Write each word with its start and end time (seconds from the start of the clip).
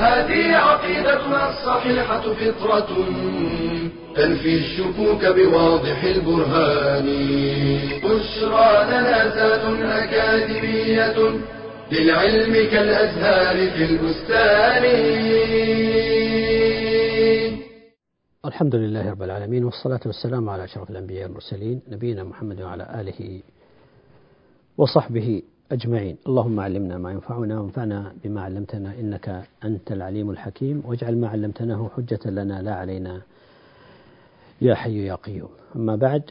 هذه 0.00 0.56
عقيدتنا 0.56 1.50
الصحيحة 1.50 2.20
فطرة 2.20 2.90
تنفي 4.16 4.54
الشكوك 4.54 5.22
بواضح 5.26 6.04
البرهان. 6.04 7.06
بشرى 8.04 8.84
لنا 8.90 9.18
ذات 9.36 9.64
أكاديمية 9.82 11.18
للعلم 11.92 12.52
كالأزهار 12.70 13.56
في 13.70 13.84
البستان. 13.84 14.84
الحمد 18.44 18.74
لله 18.74 19.10
رب 19.10 19.22
العالمين 19.22 19.64
والصلاة 19.64 20.00
والسلام 20.06 20.48
على 20.48 20.64
أشرف 20.64 20.90
الأنبياء 20.90 21.22
والمرسلين 21.22 21.82
نبينا 21.88 22.24
محمد 22.24 22.60
وعلى 22.62 23.00
آله 23.00 23.40
وصحبه 24.78 25.42
أجمعين. 25.72 26.16
اللهم 26.26 26.60
علمنا 26.60 26.98
ما 26.98 27.10
ينفعنا 27.12 27.60
وانفعنا 27.60 28.12
بما 28.24 28.40
علمتنا 28.40 28.94
إنك 29.00 29.44
أنت 29.64 29.92
العليم 29.92 30.30
الحكيم. 30.30 30.82
واجعل 30.86 31.16
ما 31.16 31.28
علمتناه 31.28 31.90
حجة 31.96 32.30
لنا 32.30 32.62
لا 32.62 32.74
علينا. 32.74 33.22
يا 34.62 34.74
حي 34.74 35.06
يا 35.06 35.14
قيوم. 35.14 35.48
أما 35.76 35.96
بعد 35.96 36.22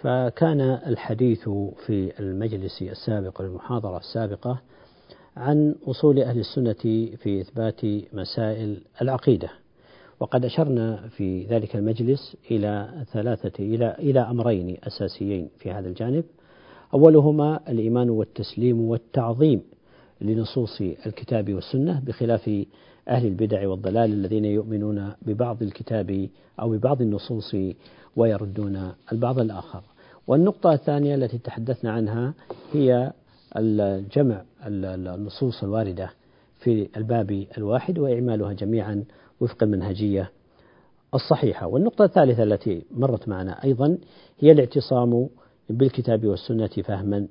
فكان 0.00 0.60
الحديث 0.60 1.48
في 1.86 2.20
المجلس 2.20 2.82
السابق 2.82 3.40
والمحاضرة 3.40 3.98
السابقة 3.98 4.60
عن 5.36 5.74
أصول 5.86 6.18
أهل 6.18 6.38
السنة 6.38 6.82
في 7.16 7.40
إثبات 7.40 7.84
مسائل 8.12 8.80
العقيدة. 9.02 9.48
وقد 10.20 10.44
أشرنا 10.44 11.08
في 11.08 11.46
ذلك 11.46 11.76
المجلس 11.76 12.36
إلى 12.50 13.04
ثلاثة 13.12 13.64
إلى 13.64 13.96
إلى 13.98 14.20
أمرين 14.20 14.76
أساسيين 14.84 15.48
في 15.58 15.72
هذا 15.72 15.88
الجانب. 15.88 16.24
أولهما 16.94 17.60
الإيمان 17.68 18.10
والتسليم 18.10 18.80
والتعظيم 18.80 19.62
لنصوص 20.20 20.80
الكتاب 20.80 21.54
والسنة 21.54 22.02
بخلاف 22.06 22.50
أهل 23.08 23.26
البدع 23.26 23.68
والضلال 23.68 24.12
الذين 24.12 24.44
يؤمنون 24.44 25.12
ببعض 25.22 25.62
الكتاب 25.62 26.28
أو 26.60 26.70
ببعض 26.70 27.02
النصوص 27.02 27.56
ويردون 28.16 28.92
البعض 29.12 29.38
الآخر. 29.38 29.82
والنقطة 30.26 30.72
الثانية 30.72 31.14
التي 31.14 31.38
تحدثنا 31.38 31.92
عنها 31.92 32.34
هي 32.72 33.12
الجمع 33.56 34.42
النصوص 34.66 35.62
الواردة 35.62 36.10
في 36.58 36.88
الباب 36.96 37.46
الواحد 37.58 37.98
وإعمالها 37.98 38.52
جميعا 38.52 39.04
وفق 39.40 39.62
المنهجية 39.62 40.30
الصحيحة. 41.14 41.66
والنقطة 41.66 42.04
الثالثة 42.04 42.42
التي 42.42 42.82
مرت 42.90 43.28
معنا 43.28 43.64
أيضا 43.64 43.98
هي 44.40 44.52
الاعتصام 44.52 45.28
بالكتاب 45.70 46.26
والسنة 46.26 46.66
فهما 46.66 47.26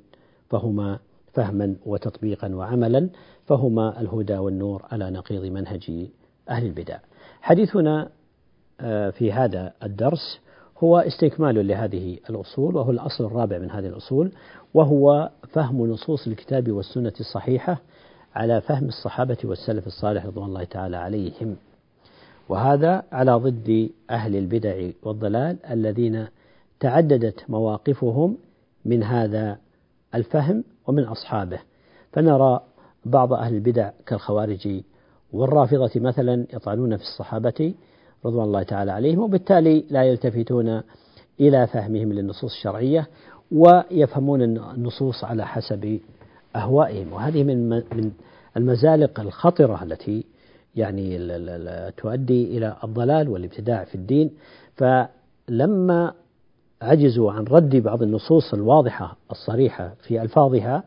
فهما 0.49 0.99
فهما 1.33 1.75
وتطبيقا 1.85 2.55
وعملا 2.55 3.09
فهما 3.45 4.01
الهدى 4.01 4.37
والنور 4.37 4.85
على 4.91 5.09
نقيض 5.09 5.45
منهج 5.45 6.07
أهل 6.49 6.65
البدع. 6.65 6.97
حديثنا 7.41 8.09
في 9.11 9.31
هذا 9.33 9.73
الدرس 9.83 10.39
هو 10.83 10.97
استكمال 10.97 11.67
لهذه 11.67 12.17
الأصول 12.29 12.75
وهو 12.75 12.91
الأصل 12.91 13.25
الرابع 13.25 13.57
من 13.57 13.71
هذه 13.71 13.87
الأصول 13.87 14.31
وهو 14.73 15.29
فهم 15.47 15.87
نصوص 15.91 16.27
الكتاب 16.27 16.71
والسنة 16.71 17.13
الصحيحة 17.19 17.81
على 18.35 18.61
فهم 18.61 18.85
الصحابة 18.87 19.37
والسلف 19.43 19.87
الصالح 19.87 20.25
رضوان 20.25 20.47
الله 20.47 20.63
تعالى 20.63 20.97
عليهم. 20.97 21.55
وهذا 22.49 23.03
على 23.11 23.31
ضد 23.31 23.89
أهل 24.09 24.35
البدع 24.35 24.89
والضلال 25.03 25.57
الذين 25.65 26.27
تعددت 26.79 27.49
مواقفهم 27.49 28.37
من 28.85 29.03
هذا 29.03 29.57
الفهم 30.15 30.63
ومن 30.87 31.03
أصحابه. 31.03 31.59
فنرى 32.11 32.61
بعض 33.05 33.33
أهل 33.33 33.55
البدع 33.55 33.91
كالخوارج 34.05 34.81
والرافضة 35.33 35.91
مثلا 35.95 36.45
يطعنون 36.53 36.97
في 36.97 37.03
الصحابة 37.03 37.73
رضوان 38.25 38.45
الله 38.45 38.63
تعالى 38.63 38.91
عليهم 38.91 39.19
وبالتالي 39.19 39.85
لا 39.89 40.03
يلتفتون 40.03 40.81
إلى 41.39 41.67
فهمهم 41.67 42.13
للنصوص 42.13 42.51
الشرعية 42.53 43.07
ويفهمون 43.51 44.41
النصوص 44.41 45.23
على 45.23 45.45
حسب 45.47 45.99
أهوائهم. 46.55 47.13
وهذه 47.13 47.43
من 47.43 47.69
من 47.69 48.11
المزالق 48.57 49.19
الخطرة 49.19 49.83
التي 49.83 50.25
يعني 50.75 51.17
تؤدي 51.97 52.57
إلى 52.57 52.77
الضلال 52.83 53.29
والابتداع 53.29 53.83
في 53.83 53.95
الدين. 53.95 54.31
فلما 54.75 56.13
عجزوا 56.81 57.31
عن 57.31 57.43
رد 57.43 57.75
بعض 57.75 58.03
النصوص 58.03 58.53
الواضحة 58.53 59.17
الصريحة 59.31 59.93
في 60.07 60.21
ألفاظها 60.21 60.83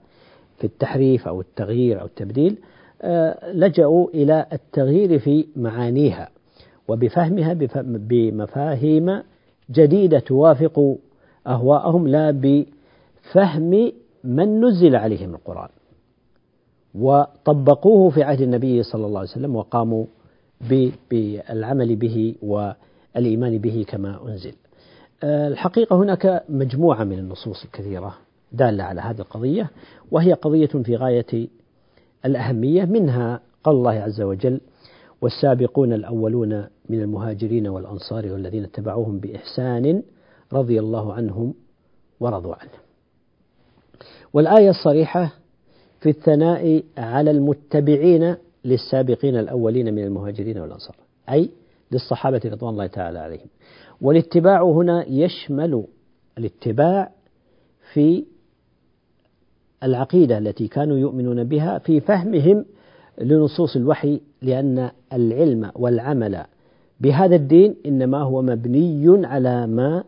في 0.59 0.65
التحريف 0.65 1.29
أو 1.29 1.41
التغيير 1.41 2.01
أو 2.01 2.07
التبديل 2.07 2.59
لجأوا 3.55 4.09
إلى 4.09 4.47
التغيير 4.53 5.19
في 5.19 5.47
معانيها 5.57 6.29
وبفهمها 6.89 7.57
بمفاهيم 7.85 9.23
جديدة 9.71 10.19
توافق 10.19 10.97
أهواءهم 11.47 12.09
لا 12.09 12.31
بفهم 12.31 13.93
من 14.25 14.65
نزل 14.65 14.97
عليهم 14.97 15.35
القرآن. 15.35 15.69
وطبقوه 16.95 18.11
في 18.11 18.23
عهد 18.23 18.41
النبي 18.41 18.83
صلى 18.83 19.07
الله 19.07 19.19
عليه 19.21 19.31
وسلم 19.31 19.57
وقاموا 19.57 20.05
بالعمل 21.11 21.97
به 21.97 22.35
والإيمان 22.43 23.59
به 23.59 23.85
كما 23.89 24.29
أنزل. 24.29 24.55
الحقيقة 25.25 25.97
هناك 25.97 26.45
مجموعة 26.49 27.05
من 27.05 27.19
النصوص 27.19 27.65
الكثيرة 27.65 28.15
دالة 28.53 28.85
على 28.85 29.01
هذه 29.01 29.19
القضية 29.19 29.71
وهي 30.11 30.33
قضية 30.33 30.67
في 30.67 30.97
غاية 30.97 31.49
الأهمية 32.25 32.85
منها 32.85 33.41
قال 33.65 33.75
الله 33.77 33.93
عز 33.93 34.21
وجل 34.21 34.61
والسابقون 35.21 35.93
الأولون 35.93 36.67
من 36.89 37.01
المهاجرين 37.03 37.69
والأنصار 37.69 38.33
والذين 38.33 38.65
اتبعوهم 38.65 39.19
بإحسان 39.19 40.03
رضي 40.53 40.81
الله 40.81 41.13
عنهم 41.13 41.55
ورضوا 42.21 42.55
عنه. 42.55 42.71
والآية 44.33 44.71
الصريحة 44.71 45.33
في 46.01 46.09
الثناء 46.09 46.83
على 46.99 47.31
المتبعين 47.31 48.37
للسابقين 48.65 49.37
الأولين 49.37 49.95
من 49.95 50.05
المهاجرين 50.05 50.59
والأنصار. 50.59 50.97
أي 51.31 51.51
للصحابة 51.93 52.41
رضوان 52.45 52.73
الله 52.73 52.87
تعالى 52.87 53.19
عليهم. 53.19 53.47
والاتباع 54.01 54.63
هنا 54.63 55.05
يشمل 55.09 55.85
الاتباع 56.39 57.11
في 57.93 58.25
العقيدة 59.83 60.39
التي 60.39 60.69
كانوا 60.69 60.97
يؤمنون 60.99 61.45
بها 61.45 61.79
في 61.79 62.01
فهمهم 62.01 62.65
لنصوص 63.21 63.77
الوحي 63.77 64.21
لأن 64.43 64.91
العلم 65.13 65.71
والعمل 65.75 66.45
بهذا 67.01 67.37
الدين 67.37 67.75
إنما 67.87 68.19
هو 68.19 68.43
مبني 68.43 69.27
على 69.27 69.67
ما 69.67 70.05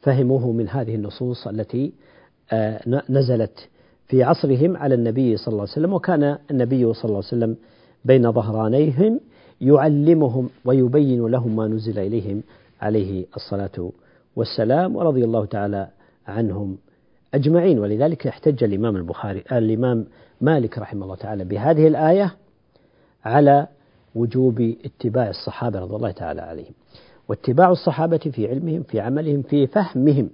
فهموه 0.00 0.52
من 0.52 0.68
هذه 0.68 0.94
النصوص 0.94 1.46
التي 1.46 1.92
نزلت 3.10 3.68
في 4.06 4.22
عصرهم 4.22 4.76
على 4.76 4.94
النبي 4.94 5.36
صلى 5.36 5.48
الله 5.52 5.60
عليه 5.62 5.72
وسلم. 5.72 5.92
وكان 5.92 6.38
النبي 6.50 6.92
صلى 6.94 7.04
الله 7.04 7.16
عليه 7.16 7.26
وسلم 7.26 7.56
بين 8.04 8.32
ظهرانيهم 8.32 9.20
يعلمهم 9.60 10.48
ويبين 10.64 11.26
لهم 11.26 11.56
ما 11.56 11.68
نزل 11.68 11.98
إليهم 11.98 12.42
عليه 12.84 13.26
الصلاة 13.36 13.90
والسلام 14.36 14.96
ورضي 14.96 15.24
الله 15.24 15.44
تعالى 15.44 15.88
عنهم 16.26 16.78
أجمعين. 17.34 17.78
ولذلك 17.78 18.26
احتج 18.26 18.64
الإمام 18.64 18.96
البخاري 18.96 19.44
الإمام 19.52 20.06
مالك 20.40 20.78
رحمه 20.78 21.04
الله 21.04 21.16
تعالى 21.16 21.44
بهذه 21.44 21.88
الآية 21.88 22.34
على 23.24 23.66
وجوب 24.14 24.74
اتباع 24.84 25.30
الصحابة 25.30 25.80
رضي 25.80 25.96
الله 25.96 26.10
تعالى 26.10 26.42
عليهم 26.42 26.72
واتباع 27.28 27.70
الصحابة 27.70 28.18
في 28.18 28.48
علمهم 28.48 28.82
في 28.82 29.00
عملهم 29.00 29.42
في 29.42 29.66
فهمهم 29.66 30.30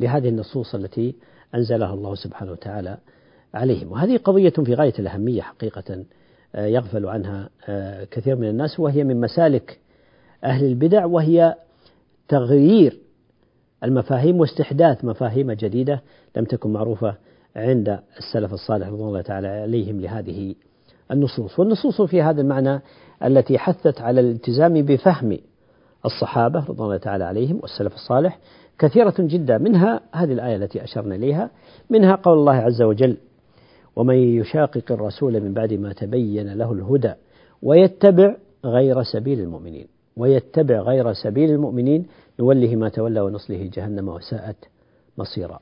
لهذه 0.00 0.28
النصوص 0.28 0.74
التي 0.74 1.14
أنزلها 1.54 1.94
الله 1.94 2.14
سبحانه 2.14 2.52
وتعالى 2.52 2.98
عليهم. 3.54 3.92
وهذه 3.92 4.16
قضية 4.16 4.50
في 4.50 4.74
غاية 4.74 4.94
الأهمية 4.98 5.42
حقيقة 5.42 6.04
يغفل 6.54 7.06
عنها 7.06 7.48
كثير 8.10 8.36
من 8.36 8.48
الناس 8.48 8.80
وهي 8.80 9.04
من 9.04 9.20
مسالك 9.20 9.78
أهل 10.44 10.64
البدع 10.64 11.04
وهي 11.04 11.54
تغيير 12.30 12.98
المفاهيم 13.84 14.40
واستحداث 14.40 15.04
مفاهيم 15.04 15.52
جديدة 15.52 16.02
لم 16.36 16.44
تكن 16.44 16.72
معروفة 16.72 17.14
عند 17.56 17.98
السلف 18.18 18.52
الصالح 18.52 18.88
رضوان 18.88 19.08
الله 19.08 19.20
تعالى 19.20 19.48
عليهم 19.48 20.00
لهذه 20.00 20.54
النصوص. 21.10 21.58
والنصوص 21.58 22.02
في 22.02 22.22
هذا 22.22 22.40
المعنى 22.40 22.80
التي 23.24 23.58
حثت 23.58 24.00
على 24.00 24.20
الالتزام 24.20 24.82
بفهم 24.82 25.38
الصحابة 26.04 26.58
رضوان 26.58 26.86
الله 26.86 26.96
تعالى 26.96 27.24
عليهم 27.24 27.60
والسلف 27.62 27.94
الصالح 27.94 28.38
كثيرة 28.78 29.14
جدا. 29.18 29.58
منها 29.58 30.00
هذه 30.12 30.32
الآية 30.32 30.56
التي 30.56 30.84
أشرنا 30.84 31.14
إليها. 31.14 31.50
منها 31.90 32.14
قول 32.14 32.38
الله 32.38 32.54
عز 32.54 32.82
وجل 32.82 33.16
ومن 33.96 34.14
يشاقق 34.14 34.92
الرسول 34.92 35.40
من 35.40 35.54
بعد 35.54 35.72
ما 35.72 35.92
تبين 35.92 36.52
له 36.52 36.72
الهدى 36.72 37.12
ويتبع 37.62 38.36
غير 38.64 39.02
سبيل 39.02 39.40
المؤمنين 39.40 39.86
ويتبع 40.20 40.80
غير 40.80 41.12
سبيل 41.12 41.50
المؤمنين 41.50 42.06
نوله 42.40 42.76
ما 42.76 42.88
تولى 42.88 43.20
ونصله 43.20 43.70
جهنم 43.74 44.08
وساءت 44.08 44.56
مصيرا. 45.18 45.58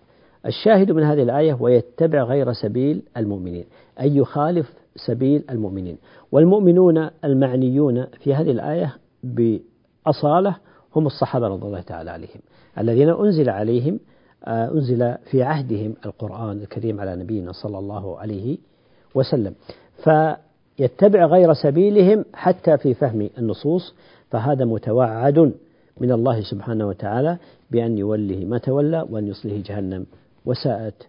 الشاهد 0.46 0.92
من 0.92 1.02
هذه 1.02 1.22
الآية 1.22 1.56
ويتبع 1.60 2.22
غير 2.22 2.52
سبيل 2.52 3.02
المؤمنين 3.16 3.64
أي 4.00 4.16
يخالف 4.16 4.72
سبيل 4.96 5.44
المؤمنين. 5.50 5.98
والمؤمنون 6.32 7.10
المعنيون 7.24 8.06
في 8.06 8.34
هذه 8.34 8.50
الآية 8.50 8.94
بأصالة 9.22 10.56
هم 10.96 11.06
الصحابة 11.06 11.48
رضي 11.48 11.66
الله 11.66 11.80
تعالى 11.80 12.10
عليهم 12.10 12.40
الذين 12.78 13.08
أنزل 13.08 13.50
عليهم 13.50 14.00
آه، 14.44 14.70
أنزل 14.70 15.14
في 15.30 15.42
عهدهم 15.42 15.94
القرآن 16.06 16.56
الكريم 16.56 17.00
على 17.00 17.16
نبينا 17.16 17.52
صلى 17.52 17.78
الله 17.78 18.18
عليه 18.18 18.58
وسلم. 19.14 19.54
فيتبع 20.04 21.26
غير 21.26 21.52
سبيلهم 21.52 22.24
حتى 22.34 22.78
في 22.78 22.94
فهم 22.94 23.30
النصوص 23.38 23.94
فهذا 24.30 24.64
متوعد 24.64 25.52
من 26.00 26.12
الله 26.12 26.40
سبحانه 26.40 26.88
وتعالى 26.88 27.38
بأن 27.70 27.98
يوله 27.98 28.44
ما 28.44 28.58
تولى 28.58 29.06
وأن 29.10 29.26
يصله 29.26 29.62
جهنم 29.66 30.06
وساءت 30.44 31.06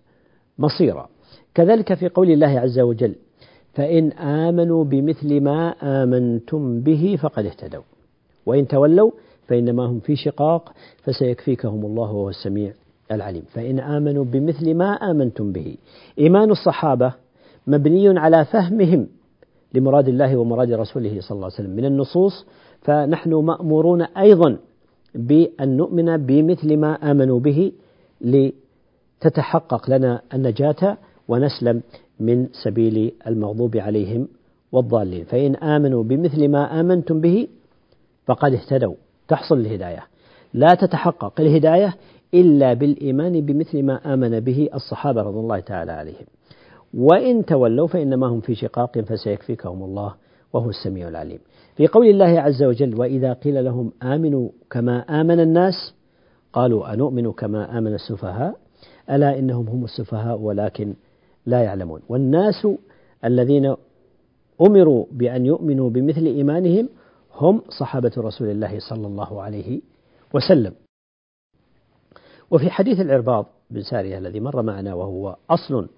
مصيرا. 0.59 1.09
كذلك 1.55 1.93
في 1.93 2.09
قول 2.09 2.31
الله 2.31 2.59
عز 2.59 2.79
وجل 2.79 3.15
فإن 3.73 4.11
آمنوا 4.11 4.83
بمثل 4.83 5.41
ما 5.41 5.69
آمنتم 5.69 6.81
به 6.81 7.17
فقد 7.21 7.45
اهتدوا. 7.45 7.83
وإن 8.45 8.67
تولوا 8.67 9.11
فإنما 9.47 9.85
هم 9.85 9.99
في 9.99 10.15
شقاق 10.15 10.73
فسيكفيكهم 11.03 11.85
الله 11.85 12.11
وهو 12.11 12.29
السميع 12.29 12.73
العليم. 13.11 13.43
فإن 13.53 13.79
آمنوا 13.79 14.25
بمثل 14.25 14.73
ما 14.73 14.93
آمنتم 14.93 15.51
به. 15.51 15.77
إيمان 16.19 16.51
الصحابة 16.51 17.13
مبني 17.67 18.19
على 18.19 18.45
فهمهم 18.45 19.07
لمراد 19.73 20.07
الله 20.07 20.37
ومراد 20.37 20.71
رسوله 20.71 21.21
صلى 21.21 21.35
الله 21.35 21.45
عليه 21.45 21.55
وسلم. 21.55 21.75
من 21.75 21.85
النصوص 21.85 22.45
فنحن 22.81 23.33
مأمورون 23.33 24.01
أيضا 24.01 24.57
بأن 25.15 25.77
نؤمن 25.77 26.25
بمثل 26.25 26.77
ما 26.77 27.11
آمنوا 27.11 27.39
به 27.39 27.71
لتتحقق 28.21 29.89
لنا 29.89 30.21
النجاة 30.33 30.97
ونسلم 31.27 31.81
من 32.19 32.47
سبيل 32.63 33.11
المغضوب 33.27 33.77
عليهم 33.77 34.27
والضالين. 34.71 35.23
فإن 35.23 35.55
آمنوا 35.55 36.03
بمثل 36.03 36.47
ما 36.47 36.79
آمنتم 36.79 37.21
به 37.21 37.47
فقد 38.25 38.53
اهتدوا. 38.53 38.95
تحصل 39.27 39.57
الهداية. 39.57 40.03
لا 40.53 40.75
تتحقق 40.75 41.41
الهداية 41.41 41.95
إلا 42.33 42.73
بالإيمان 42.73 43.45
بمثل 43.45 43.83
ما 43.83 44.13
آمن 44.13 44.39
به 44.39 44.69
الصحابة 44.73 45.21
رضي 45.21 45.39
الله 45.39 45.59
تعالى 45.59 45.91
عليهم. 45.91 46.25
وإن 46.93 47.45
تولوا 47.45 47.87
فإنما 47.87 48.27
هم 48.27 48.39
في 48.39 48.55
شقاق 48.55 48.99
فسيكفيكهم 48.99 49.83
الله. 49.83 50.13
وهو 50.53 50.69
السميع 50.69 51.07
العليم. 51.07 51.39
في 51.75 51.87
قول 51.87 52.07
الله 52.07 52.41
عز 52.41 52.63
وجل 52.63 52.99
وإذا 52.99 53.33
قيل 53.33 53.65
لهم 53.65 53.91
آمنوا 54.03 54.49
كما 54.69 55.21
آمن 55.21 55.39
الناس 55.39 55.95
قالوا 56.53 56.93
أنؤمن 56.93 57.31
كما 57.31 57.77
آمن 57.77 57.93
السفهاء؟ 57.93 58.55
ألا 59.09 59.39
إنهم 59.39 59.67
هم 59.67 59.83
السفهاء 59.83 60.39
ولكن 60.39 60.93
لا 61.45 61.63
يعلمون. 61.63 62.01
والناس 62.09 62.67
الذين 63.25 63.75
أمروا 64.61 65.05
بأن 65.11 65.45
يؤمنوا 65.45 65.89
بمثل 65.89 66.25
إيمانهم 66.25 66.89
هم 67.35 67.61
صحابة 67.79 68.11
رسول 68.17 68.49
الله 68.49 68.79
صلى 68.79 69.07
الله 69.07 69.41
عليه 69.41 69.81
وسلم. 70.33 70.73
وفي 72.51 72.69
حديث 72.69 72.99
العرباض 72.99 73.45
بن 73.71 73.81
سارية 73.81 74.17
الذي 74.17 74.39
مر 74.39 74.61
معنا 74.61 74.93
وهو 74.93 75.35
أصل 75.49 75.89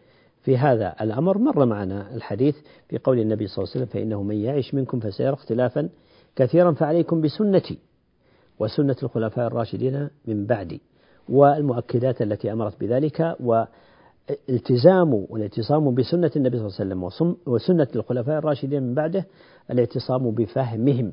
في 0.44 0.58
هذا 0.58 0.96
الأمر 1.02 1.38
مر 1.38 1.66
معنا 1.66 2.16
الحديث 2.16 2.56
في 2.90 2.98
قول 2.98 3.20
النبي 3.20 3.48
صلى 3.48 3.64
الله 3.64 3.74
عليه 3.76 3.86
وسلم 3.86 4.02
فإنه 4.02 4.24
من 4.24 4.36
يعش 4.36 4.74
منكم 4.74 5.00
فسيرى 5.00 5.34
اختلافا 5.34 5.90
كثيرا 6.36 6.72
فعليكم 6.72 7.22
بسنتي 7.22 7.80
وسنة 8.60 8.96
الخلفاء 9.04 9.48
الراشدين 9.48 10.10
من 10.28 10.46
بعدي 10.46 10.82
والمؤكدات 11.30 12.22
التي 12.22 12.52
أمرت 12.52 12.80
بذلك 12.82 13.36
والتزام 13.40 15.14
والاعتصام 15.30 15.96
بسنة 15.96 16.32
النبي 16.36 16.58
صلى 16.58 16.68
الله 16.68 16.78
عليه 16.80 17.06
وسلم 17.06 17.32
وسنة 17.46 17.88
الخلفاء 17.96 18.38
الراشدين 18.38 18.84
من 18.84 18.94
بعده 18.94 19.26
الاعتصام 19.72 20.32
بفهمهم 20.32 21.12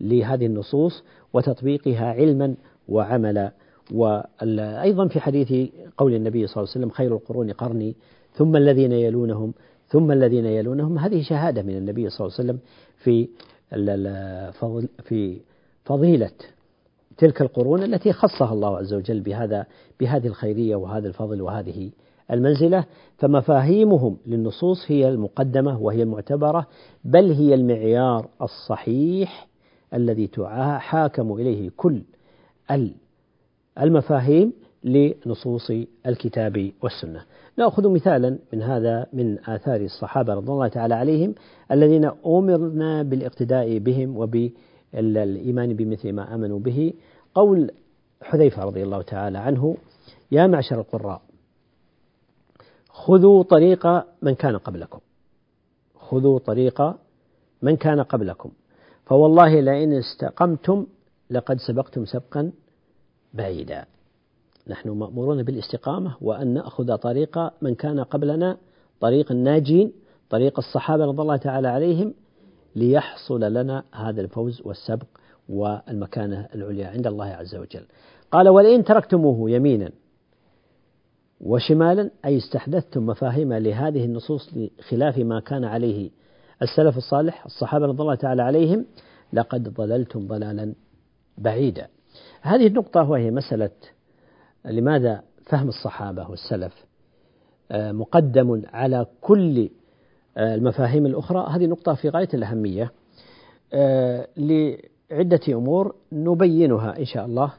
لهذه 0.00 0.46
النصوص 0.46 1.04
وتطبيقها 1.32 2.06
علما 2.06 2.54
وعملا 2.88 3.52
وأيضا 3.94 5.08
في 5.08 5.20
حديث 5.20 5.70
قول 5.96 6.14
النبي 6.14 6.46
صلى 6.46 6.62
الله 6.62 6.72
عليه 6.74 6.80
وسلم 6.80 6.90
خير 6.90 7.14
القرون 7.14 7.52
قرني 7.52 7.96
ثم 8.36 8.56
الذين 8.56 8.92
يلونهم 8.92 9.54
ثم 9.88 10.12
الذين 10.12 10.46
يلونهم. 10.46 10.98
هذه 10.98 11.22
شهادة 11.22 11.62
من 11.62 11.76
النبي 11.76 12.10
صلى 12.10 12.26
الله 12.26 12.36
عليه 12.38 12.44
وسلم 12.44 12.58
في 12.96 13.28
في 15.04 15.40
فضيلة 15.84 16.30
تلك 17.18 17.42
القرون 17.42 17.82
التي 17.82 18.12
خصها 18.12 18.52
الله 18.52 18.76
عز 18.78 18.94
وجل 18.94 19.20
بهذا 19.20 19.66
بهذه 20.00 20.26
الخيرية 20.26 20.76
وهذا 20.76 21.08
الفضل 21.08 21.42
وهذه 21.42 21.90
المنزلة. 22.30 22.84
فمفاهيمهم 23.18 24.16
للنصوص 24.26 24.84
هي 24.90 25.08
المقدمة 25.08 25.82
وهي 25.82 26.02
المعتبرة 26.02 26.66
بل 27.04 27.32
هي 27.32 27.54
المعيار 27.54 28.28
الصحيح 28.42 29.46
الذي 29.94 30.26
تحاكم 30.26 31.32
إليه 31.32 31.70
كل 31.76 32.02
المفاهيم. 33.80 34.52
لنصوص 34.86 35.72
الكتاب 36.06 36.72
والسنة. 36.82 37.24
نأخذ 37.58 37.88
مثالا 37.88 38.38
من 38.52 38.62
هذا 38.62 39.06
من 39.12 39.38
آثار 39.38 39.80
الصحابة 39.80 40.34
رضي 40.34 40.52
الله 40.52 40.68
تعالى 40.68 40.94
عليهم 40.94 41.34
الذين 41.72 42.10
أمرنا 42.26 43.02
بالاقتداء 43.02 43.78
بهم 43.78 44.16
وبالإيمان 44.16 45.74
بمثل 45.74 46.12
ما 46.12 46.34
آمنوا 46.34 46.58
به. 46.58 46.92
قول 47.34 47.70
حذيفة 48.22 48.64
رضي 48.64 48.82
الله 48.82 49.02
تعالى 49.02 49.38
عنه 49.38 49.76
يا 50.32 50.46
معشر 50.46 50.80
القراء 50.80 51.22
خذوا 52.88 53.42
طريق 53.42 53.86
من 54.22 54.34
كان 54.34 54.56
قبلكم. 54.56 55.00
خذوا 55.94 56.38
طريق 56.38 56.82
من 57.62 57.76
كان 57.76 58.00
قبلكم. 58.00 58.50
فوالله 59.06 59.60
لئن 59.60 59.92
استقمتم 59.92 60.86
لقد 61.30 61.56
سبقتم 61.58 62.04
سبقا 62.04 62.52
بعيدا. 63.34 63.84
نحن 64.68 64.88
مأمورون 64.88 65.42
بالاستقامة 65.42 66.16
وأن 66.20 66.54
نأخذ 66.54 66.96
طريق 66.96 67.38
من 67.62 67.74
كان 67.74 68.00
قبلنا 68.00 68.56
طريق 69.00 69.32
الناجين 69.32 69.92
طريق 70.30 70.58
الصحابة 70.58 71.04
رضي 71.04 71.22
الله 71.22 71.36
تعالى 71.36 71.68
عليهم 71.68 72.14
ليحصل 72.76 73.40
لنا 73.40 73.84
هذا 73.92 74.20
الفوز 74.20 74.62
والسبق 74.64 75.06
والمكانة 75.48 76.48
العليا 76.54 76.88
عند 76.88 77.06
الله 77.06 77.26
عز 77.26 77.56
وجل. 77.56 77.84
قال 78.30 78.48
ولئن 78.48 78.84
تركتموه 78.84 79.50
يمينا 79.50 79.90
وشمالا 81.40 82.10
أي 82.24 82.36
استحدثتم 82.36 83.06
مفاهيم 83.06 83.52
لهذه 83.52 84.04
النصوص 84.04 84.50
خلاف 84.88 85.18
ما 85.18 85.40
كان 85.40 85.64
عليه 85.64 86.10
السلف 86.62 86.96
الصالح 86.96 87.44
الصحابة 87.44 87.86
رضي 87.86 88.02
الله 88.02 88.14
تعالى 88.14 88.42
عليهم 88.42 88.86
لقد 89.32 89.68
ضللتم 89.68 90.26
ضلالا 90.26 90.74
بعيدا. 91.38 91.88
هذه 92.40 92.66
النقطة 92.66 93.10
وهي 93.10 93.30
مسألة 93.30 93.70
لماذا 94.66 95.22
فهم 95.46 95.68
الصحابة 95.68 96.30
والسلف؟ 96.30 96.86
آه، 97.70 97.92
مقدم 97.92 98.62
على 98.72 99.06
كل 99.20 99.68
آه، 100.36 100.54
المفاهيم 100.54 101.06
الأخرى. 101.06 101.46
هذه 101.50 101.66
نقطة 101.66 101.94
في 101.94 102.08
غاية 102.08 102.28
الأهمية. 102.34 102.92
آه، 103.72 104.28
لعدة 104.36 105.40
أمور 105.48 105.94
نبينها 106.12 106.98
إن 106.98 107.04
شاء 107.04 107.26
الله 107.26 107.52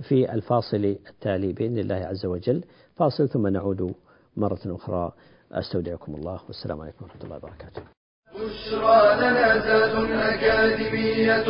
في 0.00 0.32
الفاصل 0.32 0.96
التالي 1.10 1.52
بإذن 1.52 1.78
الله 1.78 1.94
عز 1.94 2.26
وجل. 2.26 2.64
فاصل 2.96 3.28
ثم 3.28 3.46
نعود 3.46 3.94
مرة 4.36 4.60
أخرى. 4.66 5.12
أستودعكم 5.52 6.14
الله. 6.14 6.40
والسلام 6.46 6.80
عليكم 6.80 7.04
ورحمة 7.04 7.24
الله 7.24 7.36
وبركاته. 7.36 7.82
بشرى 8.34 9.16
لنا 9.16 10.34
أكاديمية 10.34 11.44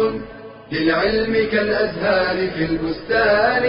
للعلم 0.73 1.51
كالأزهار 1.51 2.51
في 2.51 2.65
البستان. 2.65 3.63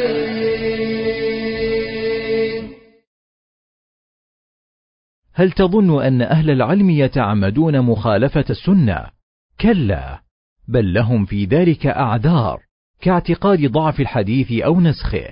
هل 5.34 5.52
تظن 5.52 6.04
أن 6.04 6.22
أهل 6.22 6.50
العلم 6.50 6.90
يتعمدون 6.90 7.82
مخالفة 7.82 8.46
السنة؟ 8.50 9.06
كلا، 9.62 10.22
بل 10.68 10.94
لهم 10.94 11.26
في 11.26 11.46
ذلك 11.46 11.88
أعذار، 11.88 12.60
كاعتقاد 13.02 13.72
ضعف 13.72 14.00
الحديث 14.02 14.52
أو 14.52 14.82
نسخه. 14.82 15.28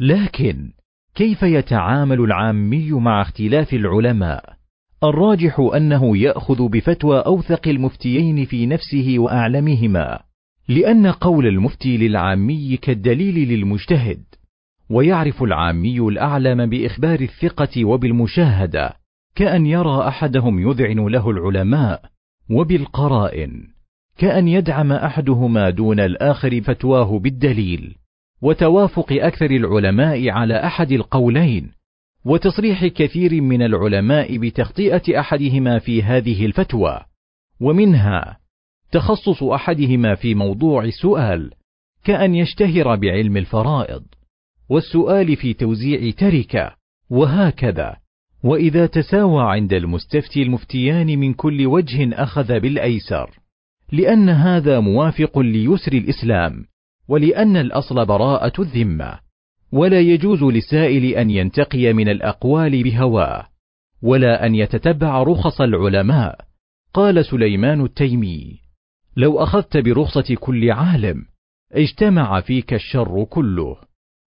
لكن 0.00 0.72
كيف 1.14 1.42
يتعامل 1.42 2.20
العامي 2.20 2.90
مع 2.92 3.22
اختلاف 3.22 3.74
العلماء؟ 3.74 4.60
الراجح 5.04 5.60
أنه 5.76 6.16
يأخذ 6.16 6.68
بفتوى 6.68 7.18
أوثق 7.18 7.68
المفتيين 7.68 8.44
في 8.44 8.66
نفسه 8.66 9.14
وأعلمهما 9.18 10.20
لأن 10.68 11.06
قول 11.06 11.46
المفتي 11.46 11.96
للعامي 11.96 12.76
كالدليل 12.76 13.48
للمجتهد 13.48 14.24
ويعرف 14.90 15.42
العامي 15.42 16.00
الأعلم 16.00 16.70
بإخبار 16.70 17.20
الثقة 17.20 17.84
وبالمشاهدة 17.84 18.99
كأن 19.34 19.66
يرى 19.66 20.08
أحدهم 20.08 20.70
يذعن 20.70 21.06
له 21.08 21.30
العلماء 21.30 22.02
وبالقرائن 22.50 23.66
كأن 24.18 24.48
يدعم 24.48 24.92
أحدهما 24.92 25.70
دون 25.70 26.00
الآخر 26.00 26.60
فتواه 26.60 27.18
بالدليل 27.18 27.96
وتوافق 28.42 29.12
أكثر 29.12 29.50
العلماء 29.50 30.28
على 30.30 30.66
أحد 30.66 30.92
القولين 30.92 31.70
وتصريح 32.24 32.86
كثير 32.86 33.40
من 33.40 33.62
العلماء 33.62 34.38
بتخطئه 34.38 35.20
أحدهما 35.20 35.78
في 35.78 36.02
هذه 36.02 36.46
الفتوى 36.46 37.00
ومنها 37.60 38.38
تخصص 38.92 39.42
أحدهما 39.42 40.14
في 40.14 40.34
موضوع 40.34 40.84
السؤال 40.84 41.50
كأن 42.04 42.34
يشتهر 42.34 42.96
بعلم 42.96 43.36
الفرائض 43.36 44.02
والسؤال 44.68 45.36
في 45.36 45.52
توزيع 45.52 46.10
تركة 46.10 46.74
وهكذا. 47.10 47.96
وإذا 48.42 48.86
تساوى 48.86 49.42
عند 49.42 49.72
المستفتي 49.72 50.42
المفتيان 50.42 51.06
من 51.06 51.34
كل 51.34 51.66
وجه 51.66 52.22
أخذ 52.22 52.60
بالأيسر 52.60 53.30
لأن 53.92 54.28
هذا 54.28 54.80
موافق 54.80 55.38
ليسر 55.38 55.92
الإسلام 55.92 56.64
ولأن 57.08 57.56
الأصل 57.56 58.06
براءة 58.06 58.62
الذمة 58.62 59.18
ولا 59.72 60.00
يجوز 60.00 60.42
للسائل 60.42 61.04
أن 61.04 61.30
ينتقي 61.30 61.92
من 61.92 62.08
الأقوال 62.08 62.82
بهواه 62.82 63.46
ولا 64.02 64.46
أن 64.46 64.54
يتتبع 64.54 65.22
رخص 65.22 65.60
العلماء. 65.60 66.50
قال 66.94 67.24
سليمان 67.24 67.80
التيمي 67.80 68.60
لو 69.16 69.42
أخذت 69.42 69.76
برخصة 69.76 70.34
كل 70.40 70.70
عالم 70.70 71.24
اجتمع 71.72 72.40
فيك 72.40 72.74
الشر 72.74 73.24
كله 73.24 73.76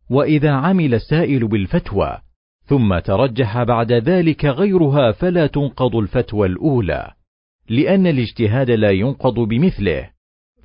وإذا 0.09 0.51
عمل 0.51 0.93
السائل 0.93 1.47
بالفتوى 1.47 2.17
ثم 2.65 2.99
ترجح 2.99 3.63
بعد 3.63 3.91
ذلك 3.91 4.45
غيرها 4.45 5.11
فلا 5.11 5.47
تنقض 5.47 5.95
الفتوى 5.95 6.47
الأولى 6.47 7.11
لأن 7.69 8.07
الاجتهاد 8.07 8.71
لا 8.71 8.91
ينقض 8.91 9.39
بمثله. 9.39 10.09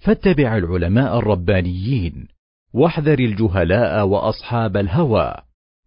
فاتبع 0.01 0.57
العلماء 0.57 1.19
الربانيين 1.19 2.29
واحذر 2.75 3.19
الجهلاء 3.19 4.07
وأصحاب 4.07 4.77
الهوى. 4.77 5.35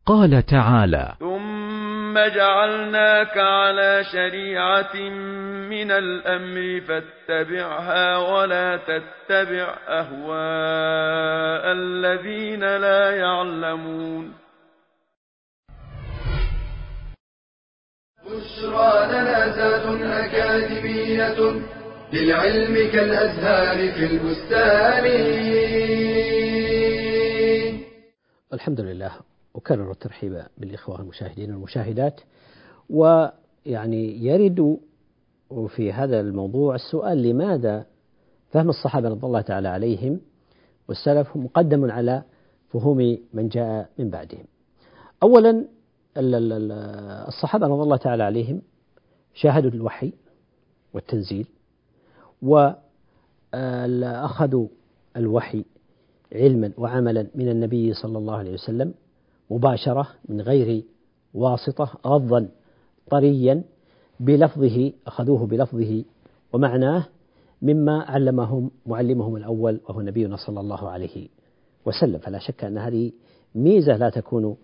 قال 0.06 0.46
تعالى 0.46 1.14
ثم 1.20 2.14
جعلناك 2.14 3.38
على 3.38 4.04
شريعة 4.12 4.96
من 5.70 5.92
الأمر 5.92 6.82
فاتبعها 6.82 8.18
ولا 8.18 8.78
تتبع 8.78 9.76
أهواء 9.88 11.72
الذين 11.72 12.60
لا 12.60 13.12
يعلمون. 13.16 14.34
بشرى 18.26 19.08
لنا 19.08 20.26
أكاديمية 20.26 21.62
للعلم 22.14 22.92
كالأزهار 22.92 23.92
في 23.92 24.06
البستان. 24.06 25.06
الحمد 28.54 28.82
لله 28.82 29.12
أكرر 29.56 29.92
الترحيب 29.92 30.44
بالإخوة 30.58 31.02
المشاهدين 31.02 31.52
والمشاهدات. 31.52 32.22
ويعني 32.90 34.26
يرد 34.26 34.78
في 35.68 35.94
هذا 35.94 36.20
الموضوع 36.20 36.76
السؤال 36.76 37.24
لماذا 37.24 37.86
فهم 38.52 38.70
الصحابة 38.70 39.10
رضي 39.10 39.28
الله 39.28 39.42
تعالى 39.42 39.68
عليهم 39.68 40.22
والسلف 40.88 41.38
مقدم 41.38 41.92
على 41.92 42.24
فهوم 42.74 43.18
من 43.34 43.48
جاء 43.50 43.90
من 44.00 44.10
بعدهم؟ 44.10 44.46
أولا 45.24 45.66
الصحابة 46.18 47.68
رضي 47.68 47.84
الله 47.84 47.98
تعالى 47.98 48.24
عليهم 48.24 48.62
شاهدوا 49.34 49.72
الوحي 49.72 50.14
والتنزيل 50.94 51.48
وأخذوا 53.54 54.68
الوحي 55.18 55.66
علما 56.36 56.72
وعملا 56.78 57.28
من 57.36 57.50
النبي 57.50 57.94
صلى 57.94 58.18
الله 58.18 58.36
عليه 58.36 58.54
وسلم 58.54 58.94
مباشرة 59.52 60.08
من 60.30 60.42
غير 60.42 60.84
واسطة 61.34 61.98
غضا 62.08 62.50
طريا 63.10 63.64
بلفظه 64.20 64.94
أخذوه 65.08 65.46
بلفظه 65.48 66.04
ومعناه 66.54 67.06
مما 67.62 68.02
علمهم 68.04 68.72
معلمهم 68.86 69.36
الأول 69.36 69.80
وهو 69.90 70.02
نبينا 70.02 70.36
صلى 70.36 70.60
الله 70.60 70.90
عليه 70.90 71.28
وسلم. 71.86 72.20
فلا 72.20 72.40
شك 72.40 72.64
أن 72.64 72.78
هذه 72.78 73.12
ميزة 73.56 73.98
لا 73.98 74.10
تكون 74.10 74.58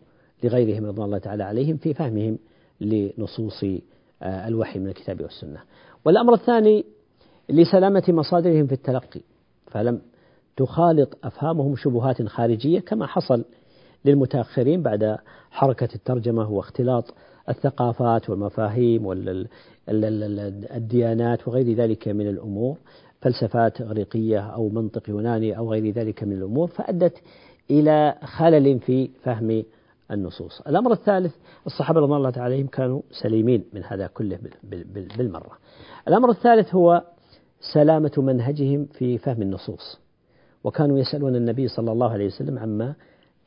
لغيرهم 0.44 0.86
رضوان 0.86 1.06
الله 1.06 1.18
تعالى 1.18 1.44
عليهم 1.44 1.78
في 1.78 1.94
فهمهم 1.94 2.38
لنصوص 2.82 3.64
آه، 4.22 4.48
الوحي 4.48 4.80
من 4.80 4.88
الكتاب 4.88 5.22
والسنة. 5.22 5.60
والأمر 6.06 6.34
الثاني 6.34 6.86
لسلامة 7.50 8.04
مصادرهم 8.08 8.68
في 8.68 8.74
التلقي 8.74 9.22
فلم 9.72 10.02
تخالط 10.58 11.18
أفهامهم 11.24 11.76
شبهات 11.76 12.24
خارجية 12.24 12.80
كما 12.80 13.08
حصل 13.08 13.46
للمتأخرين 14.06 14.82
بعد 14.82 15.18
حركة 15.52 15.90
الترجمة 15.96 16.52
واختلاط 16.52 17.14
الثقافات 17.50 18.30
والمفاهيم 18.30 19.06
والديانات 19.88 21.48
وغير 21.48 21.74
ذلك 21.74 22.08
من 22.08 22.28
الأمور 22.30 22.78
فلسفات 23.22 23.82
إغريقية 23.82 24.40
أو 24.40 24.70
منطق 24.70 25.10
يوناني 25.10 25.58
أو 25.58 25.72
غير 25.72 25.90
ذلك 25.90 26.24
من 26.24 26.34
الأمور 26.34 26.68
فأدت 26.68 27.22
إلى 27.72 28.16
خلل 28.24 28.80
في 28.80 29.10
فهم 29.24 29.64
النصوص. 30.12 30.62
الأمر 30.62 30.92
الثالث 30.92 31.36
الصحابة 31.66 32.00
رضي 32.00 32.14
الله 32.14 32.30
تعالى 32.30 32.56
عليهم 32.56 32.68
كانوا 32.68 33.02
سليمين 33.12 33.64
من 33.74 33.84
هذا 33.84 34.08
كله 34.08 34.40
بالمرة. 35.18 35.58
الأمر 36.08 36.30
الثالث 36.30 36.76
هو 36.76 37.04
سلامة 37.74 38.12
منهجهم 38.18 38.86
في 38.86 39.18
فهم 39.18 39.42
النصوص. 39.42 40.00
وكانوا 40.64 41.00
يسألون 41.00 41.36
النبي 41.36 41.68
صلى 41.68 41.92
الله 41.92 42.10
عليه 42.12 42.26
وسلم 42.26 42.60
عما 42.60 42.96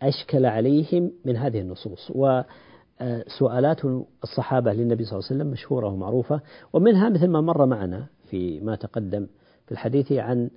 أشكل 0.02 0.47
عليهم 0.47 1.12
من 1.25 1.37
هذه 1.37 1.61
النصوص. 1.61 2.12
وسؤالات 2.14 3.81
الصحابة 4.25 4.73
للنبي 4.73 5.05
صلى 5.05 5.19
الله 5.19 5.29
عليه 5.31 5.37
وسلم 5.40 5.52
مشهورة 5.52 5.88
ومعروفة. 5.88 6.40
ومنها 6.73 7.09
مثل 7.09 7.29
ما 7.29 7.40
مر 7.40 7.67
معنا 7.67 8.07
في 8.31 8.61
ما 8.61 8.75
تقدم 8.75 9.26
في 9.67 9.73
الحديث 9.73 10.12
عن 10.12 10.50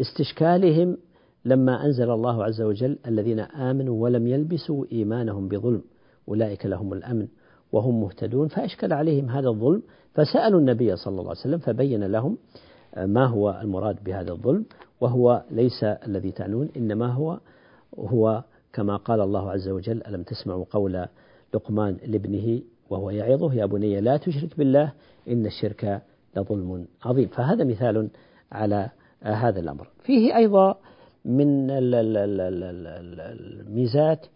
استشكالهم 0.00 0.96
لما 1.44 1.84
أنزل 1.84 2.10
الله 2.10 2.44
عز 2.44 2.62
وجل 2.62 2.98
الذين 3.06 3.40
آمنوا 3.40 4.02
ولم 4.02 4.26
يلبسوا 4.26 4.84
إيمانهم 4.92 5.48
بظلم 5.48 5.82
أولئك 6.28 6.66
لهم 6.66 6.92
الأمن 6.92 7.28
وهم 7.72 8.00
مهتدون 8.00 8.48
فأشكل 8.48 8.92
عليهم 8.92 9.28
هذا 9.28 9.48
الظلم 9.48 9.82
فسألوا 10.14 10.60
النبي 10.60 10.96
صلى 10.96 11.10
الله 11.10 11.30
عليه 11.30 11.40
وسلم 11.40 11.58
فبين 11.58 12.04
لهم 12.04 12.36
ما 12.96 13.26
هو 13.26 13.60
المراد 13.62 14.04
بهذا 14.04 14.32
الظلم 14.32 14.64
وهو 15.00 15.42
ليس 15.50 15.84
الذي 15.84 16.32
تعنون 16.32 16.68
إنما 16.76 17.06
هو 17.06 17.40
هو 17.98 18.42
كما 18.72 18.96
قال 18.96 19.20
الله 19.20 19.50
عز 19.50 19.68
وجل 19.68 20.02
ألم 20.06 20.22
تسمعوا 20.22 20.64
قول 20.70 21.06
لقمان 21.54 21.96
لابنه 22.06 22.62
وهو 22.90 23.10
يعظه 23.10 23.54
يا 23.54 23.66
بني 23.66 24.00
لا 24.00 24.16
تشرك 24.16 24.58
بالله 24.58 24.92
إن 25.28 25.46
الشرك 25.46 26.02
لظلم 26.36 26.86
عظيم. 27.04 27.28
فهذا 27.28 27.64
مثال 27.64 28.08
على 28.52 28.90
هذا 29.22 29.60
الأمر. 29.60 29.88
فيه 30.04 30.36
أيضا 30.36 30.78
من 31.24 31.70
الميزات 33.20 34.26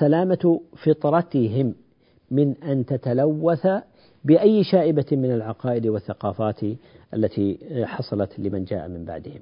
سلامة 0.00 0.60
فطرتهم 0.76 1.74
من 2.30 2.54
أن 2.62 2.86
تتلوث 2.86 3.68
بأي 4.24 4.64
شائبة 4.64 5.06
من 5.12 5.34
العقائد 5.34 5.86
والثقافات 5.86 6.60
التي 7.14 7.58
حصلت 7.84 8.38
لمن 8.38 8.64
جاء 8.64 8.88
من 8.88 9.04
بعدهم. 9.04 9.40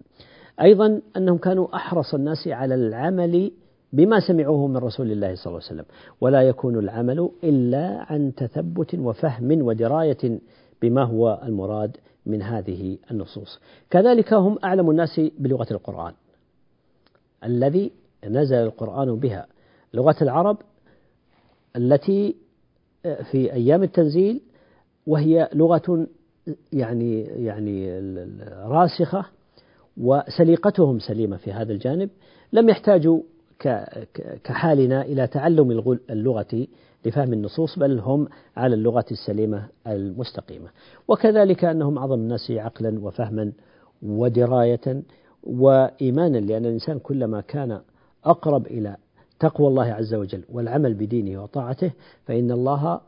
أيضا 0.61 1.01
أنهم 1.17 1.39
كانوا 1.39 1.77
أحرص 1.77 2.15
الناس 2.15 2.49
على 2.49 2.75
العمل 2.75 3.53
بما 3.93 4.21
سمعوه 4.21 4.67
من 4.67 4.77
رسول 4.77 5.13
الله 5.13 5.35
صلى 5.35 5.47
الله 5.47 5.61
عليه 5.65 5.75
وسلم، 5.75 5.85
ولا 6.21 6.43
يكون 6.43 6.79
العمل 6.79 7.31
إلا 7.45 8.13
عن 8.13 8.35
تثبت 8.35 8.95
وفهم 8.95 9.63
ودراية 9.63 10.41
بما 10.83 11.03
هو 11.03 11.41
المراد 11.45 11.97
من 12.27 12.43
هذه 12.43 12.99
النصوص. 13.11 13.61
كذلك 13.91 14.33
هم 14.33 14.59
أعلم 14.65 14.91
الناس 14.91 15.21
بلغة 15.39 15.67
القرآن. 15.71 16.13
الذي 17.45 17.93
نزل 18.25 18.57
القرآن 18.57 19.17
بها. 19.17 19.47
لغة 19.95 20.17
العرب 20.23 20.59
التي 21.77 22.37
في 23.03 23.53
أيام 23.53 23.83
التنزيل 23.83 24.41
وهي 25.07 25.49
لغة 25.55 26.07
يعني 26.73 27.21
يعني 27.23 27.99
راسخة 28.67 29.25
وسليقتهم 29.97 30.99
سليمة 30.99 31.37
في 31.37 31.53
هذا 31.53 31.73
الجانب. 31.73 32.11
لم 32.53 32.69
يحتاجوا 32.69 33.21
كحالنا 34.45 35.03
إلى 35.03 35.27
تعلم 35.27 35.71
اللغة 36.11 36.67
لفهم 37.05 37.33
النصوص 37.33 37.79
بل 37.79 37.99
هم 37.99 38.29
على 38.57 38.75
اللغة 38.75 39.05
السليمة 39.11 39.69
المستقيمة. 39.87 40.69
وكذلك 41.09 41.65
أنهم 41.65 41.99
أعظم 41.99 42.15
الناس 42.15 42.51
عقلا 42.51 43.01
وفهما 43.05 43.53
ودراية 44.03 45.03
وإيمانا 45.47 46.39
لأن 46.39 46.67
الإنسان 46.67 46.99
كلما 46.99 47.41
كان 47.41 47.81
أقرب 48.25 48.67
إلى 48.67 48.97
تقوى 49.41 49.69
الله 49.69 49.85
عز 49.85 50.15
وجل 50.15 50.43
والعمل 50.53 50.95
بدينه 50.95 51.43
وطاعته 51.43 51.93
فإن 52.25 52.51
الله 52.51 53.01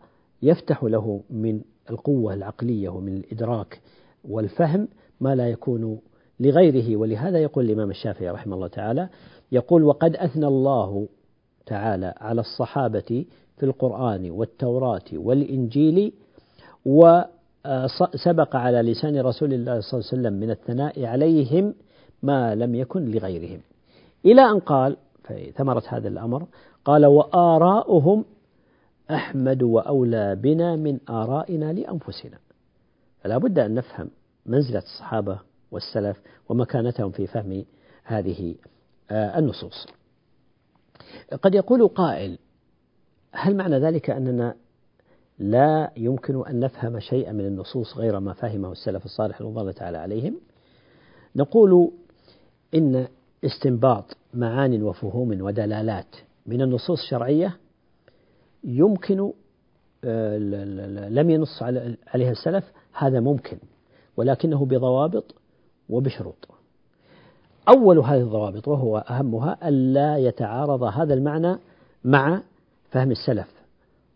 يفتح 0.42 0.84
له 0.84 1.20
من 1.30 1.60
القوة 1.90 2.34
العقلية 2.34 2.88
ومن 2.88 3.16
الإدراك 3.16 3.80
والفهم 4.28 4.88
ما 5.20 5.34
لا 5.34 5.48
يكون 5.50 5.98
لغيره. 6.40 6.96
ولهذا 6.96 7.38
يقول 7.38 7.64
الإمام 7.64 7.90
الشافعي 7.90 8.30
رحمه 8.30 8.56
الله 8.56 8.66
تعالى 8.68 9.08
يقول 9.52 9.84
وقد 9.84 10.16
أثنى 10.16 10.46
الله 10.46 11.08
تعالى 11.66 12.14
على 12.20 12.40
الصحابة 12.40 13.24
في 13.56 13.62
القرآن 13.66 14.30
والتوراة 14.30 15.02
والإنجيل 15.12 16.12
وسبق 16.86 18.56
على 18.56 18.82
لسان 18.82 19.20
رسول 19.20 19.52
الله 19.54 19.80
صلى 19.80 20.00
الله 20.00 20.10
عليه 20.12 20.20
وسلم 20.20 20.32
من 20.32 20.50
الثناء 20.50 21.04
عليهم 21.04 21.74
ما 22.22 22.54
لم 22.54 22.74
يكن 22.74 23.10
لغيرهم. 23.10 23.60
إلى 24.24 24.42
أن 24.42 24.58
قال 24.58 24.96
في 25.24 25.52
ثمرة 25.52 25.82
هذا 25.88 26.08
الأمر 26.08 26.46
قال 26.84 27.06
وآراؤهم 27.06 28.24
أحمد 29.10 29.62
وأولى 29.62 30.34
بنا 30.34 30.76
من 30.76 30.98
آرائنا 31.10 31.72
لأنفسنا. 31.72 32.38
فلا 33.20 33.38
بد 33.38 33.58
أن 33.58 33.74
نفهم 33.74 34.10
منزلة 34.46 34.78
الصحابة 34.78 35.38
والسلف 35.70 36.20
ومكانتهم 36.48 37.10
في 37.10 37.26
فهم 37.26 37.64
هذه 38.04 38.54
آه، 39.10 39.38
النصوص. 39.38 39.86
قد 41.42 41.54
يقول 41.54 41.88
قائل 41.88 42.38
هل 43.32 43.56
معنى 43.56 43.78
ذلك 43.78 44.10
أننا 44.10 44.54
لا 45.38 45.90
يمكن 45.96 46.46
أن 46.46 46.60
نفهم 46.60 47.00
شيئا 47.00 47.32
من 47.32 47.46
النصوص 47.46 47.96
غير 47.96 48.20
ما 48.20 48.32
فهمه 48.32 48.72
السلف 48.72 49.04
الصالح 49.04 49.42
رضي 49.42 49.60
الله 49.60 49.72
تعالى 49.72 49.98
عليهم؟ 49.98 50.40
نقول 51.36 51.92
إن 52.74 53.08
استنباط 53.44 54.16
معان 54.34 54.82
وفهوم 54.82 55.42
ودلالات 55.42 56.16
من 56.46 56.62
النصوص 56.62 57.00
الشرعية 57.00 57.56
يمكن 58.64 59.32
آه، 60.04 60.38
لم 61.08 61.30
ينص 61.30 61.62
عليها 62.06 62.30
السلف 62.30 62.64
هذا 62.92 63.20
ممكن 63.20 63.58
ولكنه 64.16 64.66
بضوابط 64.66 65.34
وبشروط. 65.88 66.48
أول 67.68 67.98
هذه 67.98 68.20
الضوابط 68.20 68.68
وهو 68.68 68.98
أهمها 68.98 69.68
ألا 69.68 70.16
يتعارض 70.16 70.82
هذا 70.82 71.14
المعنى 71.14 71.56
مع 72.04 72.42
فهم 72.90 73.10
السلف 73.10 73.48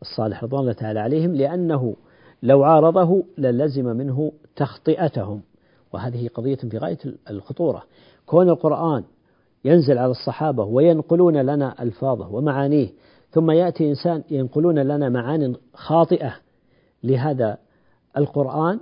الصالح 0.02 0.44
رضوان 0.44 0.60
الله 0.60 0.72
تعالى 0.72 1.00
عليهم 1.00 1.34
لأنه 1.34 1.96
لو 2.42 2.64
عارضه 2.64 3.24
للزم 3.38 3.84
منه 3.84 4.32
تخطئتهم. 4.56 5.40
وهذه 5.92 6.28
قضية 6.28 6.56
في 6.56 6.78
غاية 6.78 6.98
الخطورة. 7.30 7.82
كون 8.30 8.48
القرآن 8.48 9.04
ينزل 9.64 9.98
على 9.98 10.10
الصحابة 10.10 10.64
وينقلون 10.64 11.36
لنا 11.36 11.82
ألفاظه 11.82 12.34
ومعانيه 12.34 12.88
ثم 13.30 13.50
يأتي 13.50 13.88
إنسان 13.88 14.22
ينقلون 14.30 14.78
لنا 14.78 15.08
معان 15.08 15.56
خاطئة 15.74 16.34
لهذا 17.04 17.58
القرآن 18.16 18.80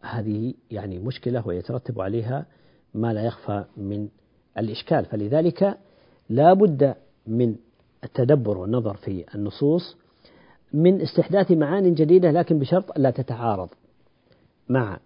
هذه 0.00 0.54
يعني 0.70 0.98
مشكلة 0.98 1.42
ويترتب 1.46 2.00
عليها 2.00 2.46
ما 2.94 3.12
لا 3.12 3.24
يخفى 3.24 3.64
من 3.76 4.08
الإشكال. 4.58 5.04
فلذلك 5.04 5.78
لا 6.28 6.52
بد 6.52 6.94
من 7.26 7.56
التدبر 8.04 8.58
والنظر 8.58 8.96
في 8.96 9.24
النصوص 9.34 9.96
من 10.72 11.00
استحداث 11.00 11.50
معان 11.50 11.94
جديدة 11.94 12.30
لكن 12.30 12.58
بشرط 12.58 12.98
لا 12.98 13.10
تتعارض 13.10 13.68
مع 14.68 14.98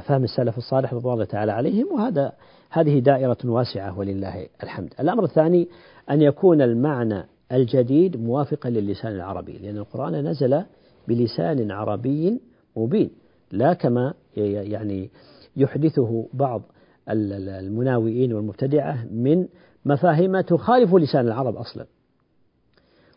فهم 0.00 0.24
السلف 0.24 0.58
الصالح 0.58 0.94
رضوان 0.94 1.14
الله 1.14 1.24
تعالى 1.24 1.52
عليهم 1.52 1.92
وهذا 1.92 2.32
هذه 2.70 2.98
دائرة 2.98 3.38
واسعة 3.44 3.98
ولله 3.98 4.46
الحمد. 4.62 4.94
الأمر 5.00 5.24
الثاني 5.24 5.68
أن 6.10 6.22
يكون 6.22 6.62
المعنى 6.62 7.24
الجديد 7.52 8.16
موافقا 8.16 8.70
للسان 8.70 9.12
العربي 9.12 9.58
لأن 9.58 9.76
القرآن 9.76 10.28
نزل 10.28 10.62
بلسان 11.08 11.70
عربي 11.70 12.40
مبين 12.76 13.10
لا 13.52 13.72
كما 13.72 14.14
يعني 14.36 15.10
يحدثه 15.56 16.28
بعض 16.34 16.62
المناوئين 17.08 18.32
والمبتدعة 18.32 19.06
من 19.12 19.46
مفاهيم 19.84 20.40
تخالف 20.40 20.94
لسان 20.94 21.26
العرب 21.26 21.56
أصلا 21.56 21.86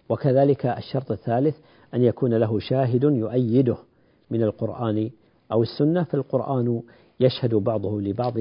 وكذلك 0.09 0.65
الشرط 0.65 1.11
الثالث 1.11 1.55
أن 1.93 2.03
يكون 2.03 2.33
له 2.33 2.59
شاهد 2.59 3.03
يؤيده 3.03 3.77
من 4.31 4.43
القرآن 4.43 5.09
أو 5.51 5.61
السنة 5.61 6.03
فالقرآن 6.03 6.81
يشهد 7.19 7.55
بعضه 7.55 8.01
لبعض 8.01 8.33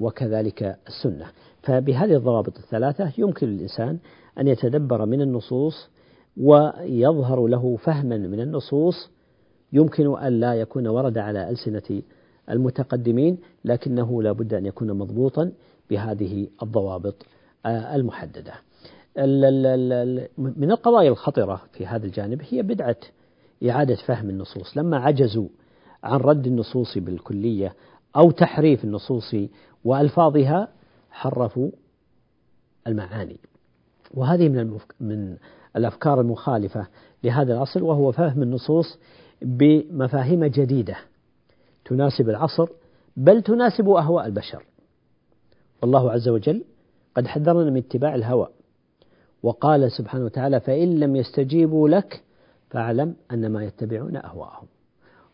وكذلك 0.00 0.76
السنة. 0.88 1.26
فبهذه 1.62 2.16
الضوابط 2.16 2.58
الثلاثة 2.58 3.12
يمكن 3.18 3.46
للإنسان 3.46 3.98
أن 4.38 4.48
يتدبر 4.48 5.06
من 5.06 5.20
النصوص 5.20 5.88
ويظهر 6.36 7.46
له 7.46 7.76
فهما 7.76 8.16
من 8.16 8.40
النصوص. 8.40 9.10
يمكن 9.72 10.18
أن 10.18 10.40
لا 10.40 10.54
يكون 10.54 10.86
ورد 10.86 11.18
على 11.18 11.50
ألسنة 11.50 12.02
المتقدمين 12.50 13.38
لكنه 13.64 14.22
لا 14.22 14.32
بد 14.32 14.54
أن 14.54 14.66
يكون 14.66 14.92
مضبوطا 14.92 15.52
بهذه 15.90 16.48
الضوابط 16.62 17.26
المحددة. 17.66 18.52
من 20.38 20.70
القضايا 20.70 21.10
الخطرة 21.10 21.60
في 21.72 21.86
هذا 21.86 22.06
الجانب 22.06 22.42
هي 22.50 22.62
بدعة 22.62 22.96
إعادة 23.68 23.96
فهم 24.06 24.30
النصوص. 24.30 24.76
لما 24.76 24.96
عجزوا 24.98 25.48
عن 26.04 26.20
رد 26.20 26.46
النصوص 26.46 26.98
بالكلية 26.98 27.74
أو 28.16 28.30
تحريف 28.30 28.84
النصوص 28.84 29.36
وألفاظها 29.84 30.68
حرفوا 31.10 31.70
المعاني. 32.86 33.36
وهذه 34.14 34.48
من 34.48 34.78
من 35.00 35.36
الأفكار 35.76 36.20
المخالفة 36.20 36.86
لهذا 37.24 37.54
الأصل 37.56 37.82
وهو 37.82 38.12
فهم 38.12 38.42
النصوص 38.42 38.98
بمفاهيم 39.42 40.44
جديدة 40.44 40.96
تناسب 41.84 42.28
العصر 42.28 42.68
بل 43.16 43.42
تناسب 43.42 43.88
أهواء 43.88 44.26
البشر. 44.26 44.64
والله 45.82 46.10
عز 46.10 46.28
وجل 46.28 46.64
قد 47.14 47.26
حذرنا 47.26 47.70
من 47.70 47.76
اتباع 47.76 48.14
الهوى 48.14 48.48
وقال 49.42 49.92
سبحانه 49.92 50.24
وتعالى 50.24 50.60
فإن 50.60 51.00
لم 51.00 51.16
يستجيبوا 51.16 51.88
لك 51.88 52.22
فاعلم 52.70 53.14
أنما 53.32 53.64
يتبعون 53.64 54.16
أهواءهم. 54.16 54.66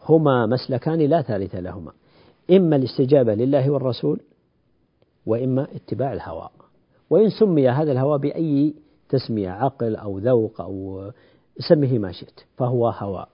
هما 0.04 0.46
مسلكان 0.46 0.98
لا 0.98 1.22
ثالث 1.22 1.54
لهما. 1.54 1.92
إما 2.50 2.76
الاستجابة 2.76 3.34
لله 3.34 3.70
والرسول 3.70 4.20
وإما 5.26 5.66
اتباع 5.74 6.12
الهوى. 6.12 6.48
وإن 7.10 7.30
سمي 7.30 7.68
هذا 7.68 7.92
الهوى 7.92 8.18
بأي 8.18 8.74
تسمية 9.08 9.50
عقل 9.50 9.96
أو 9.96 10.18
ذوق 10.18 10.60
أو 10.60 11.10
سمه 11.68 11.98
ما 11.98 12.12
شئت 12.12 12.40
فهو 12.56 12.88
هوى. 12.88 13.26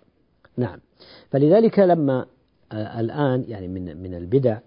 نعم. 0.57 0.79
فلذلك 1.31 1.79
لما 1.79 2.27
الآن 2.73 3.45
يعني 3.49 3.69
من 3.69 4.03
من 4.03 4.15
البدع 4.15 4.59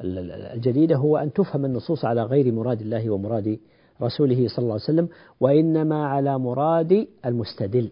الجديدة 0.00 0.96
هو 0.96 1.16
أن 1.16 1.32
تفهم 1.32 1.64
النصوص 1.64 2.04
على 2.04 2.22
غير 2.22 2.52
مراد 2.52 2.80
الله 2.80 3.10
ومراد 3.10 3.58
رسوله 4.02 4.48
صلى 4.48 4.58
الله 4.58 4.72
عليه 4.72 4.84
وسلم 4.84 5.08
وإنما 5.40 6.06
على 6.06 6.38
مراد 6.38 7.06
المستدل. 7.26 7.90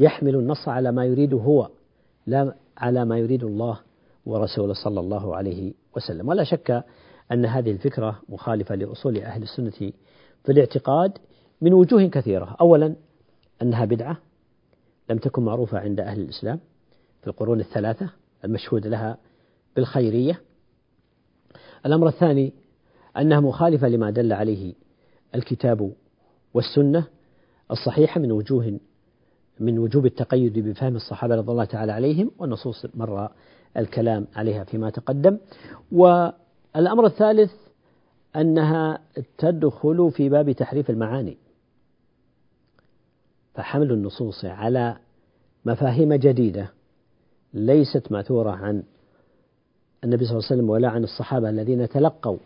يحمل 0.00 0.34
النص 0.34 0.68
على 0.68 0.92
ما 0.92 1.04
يريده 1.04 1.36
هو. 1.36 1.68
لا 2.26 2.54
على 2.76 3.04
ما 3.04 3.18
يريد 3.18 3.44
الله 3.44 3.80
ورسوله 4.26 4.74
صلى 4.74 5.00
الله 5.00 5.36
عليه 5.36 5.74
وسلم. 5.96 6.28
ولا 6.28 6.44
شك 6.44 6.84
أن 7.32 7.46
هذه 7.46 7.70
الفكرة 7.70 8.22
مخالفة 8.28 8.74
لأصول 8.74 9.18
أهل 9.18 9.42
السنة 9.42 9.92
في 10.44 10.52
الاعتقاد 10.52 11.18
من 11.60 11.72
وجوه 11.72 12.06
كثيرة. 12.06 12.56
أولا 12.60 12.94
أنها 13.62 13.84
بدعة 13.84 14.18
لم 15.10 15.18
تكن 15.18 15.44
معروفة 15.44 15.78
عند 15.78 16.00
أهل 16.00 16.20
الإسلام 16.20 16.60
في 17.20 17.26
القرون 17.26 17.60
الثلاثة 17.60 18.10
المشهود 18.44 18.86
لها 18.86 19.18
بالخيرية. 19.76 20.40
الأمر 21.86 22.08
الثاني 22.08 22.52
أنها 23.16 23.40
مخالفة 23.40 23.88
لما 23.88 24.10
دل 24.10 24.32
عليه 24.32 24.74
الكتاب 25.34 25.92
والسنة 26.54 27.06
الصحيحة 27.70 28.20
من 28.20 28.32
وجوه 28.32 28.78
من 29.60 29.78
وجوب 29.78 30.06
التقيد 30.06 30.58
بفهم 30.58 30.96
الصحابة 30.96 31.34
رضي 31.34 31.52
الله 31.52 31.64
تعالى 31.64 31.92
عليهم 31.92 32.30
والنصوص 32.38 32.86
مر 32.94 33.28
الكلام 33.76 34.26
عليها 34.36 34.64
فيما 34.64 34.90
تقدم. 34.90 35.38
والأمر 35.92 37.06
الثالث 37.06 37.52
أنها 38.36 38.98
تدخل 39.38 40.10
في 40.10 40.28
باب 40.28 40.52
تحريف 40.52 40.90
المعاني. 40.90 41.36
فحمل 43.54 43.92
النصوص 43.92 44.44
على 44.44 44.96
مفاهيم 45.64 46.14
جديدة 46.14 46.70
ليست 47.54 48.12
مأثورة 48.12 48.50
عن 48.50 48.82
النبي 50.04 50.24
صلى 50.24 50.36
الله 50.36 50.46
عليه 50.50 50.56
وسلم 50.60 50.70
ولا 50.70 50.88
عن 50.88 51.04
الصحابة 51.04 51.50
الذين 51.50 51.88
تلقوا 51.88 52.38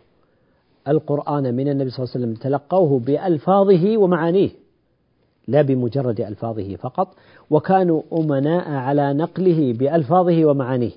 القرآن 0.87 1.55
من 1.55 1.67
النبي 1.69 1.89
صلى 1.89 2.03
الله 2.03 2.15
عليه 2.15 2.25
وسلم 2.25 2.33
تلقوه 2.33 2.99
بألفاظه 2.99 3.97
ومعانيه. 3.97 4.49
لا 5.47 5.61
بمجرد 5.61 6.21
ألفاظه 6.21 6.75
فقط 6.75 7.15
وكانوا 7.49 8.01
أمناء 8.13 8.69
على 8.69 9.13
نقله 9.13 9.73
بألفاظه 9.73 10.45
ومعانيه. 10.45 10.91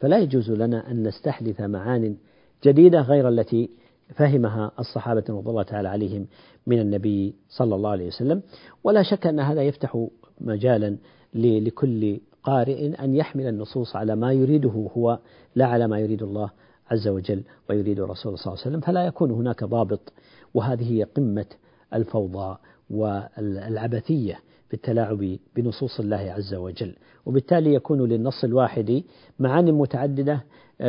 فلا 0.00 0.18
يجوز 0.18 0.50
لنا 0.50 0.90
أن 0.90 1.02
نستحدث 1.02 1.60
معان 1.60 2.16
جديدة 2.64 3.00
غير 3.00 3.28
التي 3.28 3.70
فهمها 4.14 4.72
الصحابة 4.78 5.24
رضي 5.28 5.50
الله 5.50 5.62
تعالى 5.62 5.88
عليهم 5.88 6.26
من 6.66 6.80
النبي 6.80 7.34
صلى 7.48 7.74
الله 7.74 7.90
عليه 7.90 8.06
وسلم. 8.06 8.42
ولا 8.84 9.02
شك 9.02 9.26
أن 9.26 9.40
هذا 9.40 9.62
يفتح 9.62 10.06
مجالا 10.40 10.96
لكل 11.34 12.20
قارئ 12.42 13.04
أن 13.04 13.14
يحمل 13.14 13.46
النصوص 13.46 13.96
على 13.96 14.16
ما 14.16 14.32
يريده 14.32 14.90
هو 14.96 15.18
لا 15.54 15.66
على 15.66 15.88
ما 15.88 15.98
يريد 15.98 16.22
الله 16.22 16.50
عز 16.90 17.08
وجل 17.08 17.42
ويريد 17.70 18.00
الرسول 18.00 18.38
صلى 18.38 18.52
الله 18.52 18.64
عليه 18.64 18.70
وسلم. 18.70 18.80
فلا 18.80 19.06
يكون 19.06 19.30
هناك 19.30 19.64
ضابط 19.64 20.12
وهذه 20.54 20.92
هي 20.92 21.02
قمة 21.02 21.46
الفوضى. 21.94 22.58
والعبثية 22.90 24.38
في 24.68 24.74
التلاعب 24.74 25.38
بنصوص 25.56 26.00
الله 26.00 26.16
عز 26.16 26.54
وجل. 26.54 26.94
وبالتالي 27.26 27.74
يكون 27.74 28.08
للنص 28.08 28.44
الواحد 28.44 29.02
معان 29.38 29.72
متعددة 29.72 30.44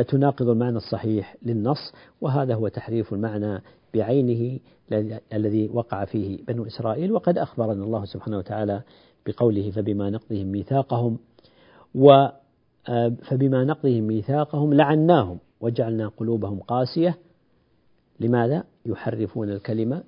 تناقض 0.08 0.48
المعنى 0.48 0.76
الصحيح 0.76 1.36
للنص 1.42 1.92
وهذا 2.20 2.54
هو 2.54 2.68
تحريف 2.68 3.12
المعنى 3.12 3.62
بعينه 3.94 4.58
الذي 5.32 5.70
وقع 5.72 6.04
فيه 6.04 6.44
بنو 6.44 6.66
إسرائيل. 6.66 7.12
وقد 7.12 7.38
أخبرنا 7.38 7.84
الله 7.84 8.04
سبحانه 8.04 8.38
وتعالى 8.38 8.82
بقوله 9.26 9.70
فبما 9.70 10.10
نقضهم 10.10 10.46
ميثاقهم 10.46 11.18
و 11.94 12.26
فبما 13.22 13.64
نقضهم 13.64 14.04
ميثاقهم 14.04 14.74
لعناهم 14.74 15.38
وجعلنا 15.60 16.08
قلوبهم 16.08 16.60
قاسية. 16.60 17.18
لماذا؟ 18.20 18.64
يحرفون 18.86 19.50
الكلمة 19.50 20.02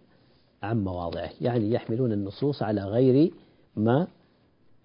عن 0.64 0.84
مواضعه 0.84 1.30
يعني 1.40 1.70
يحملون 1.72 2.12
النصوص 2.12 2.62
على 2.62 2.84
غير 2.84 3.32
ما 3.76 4.06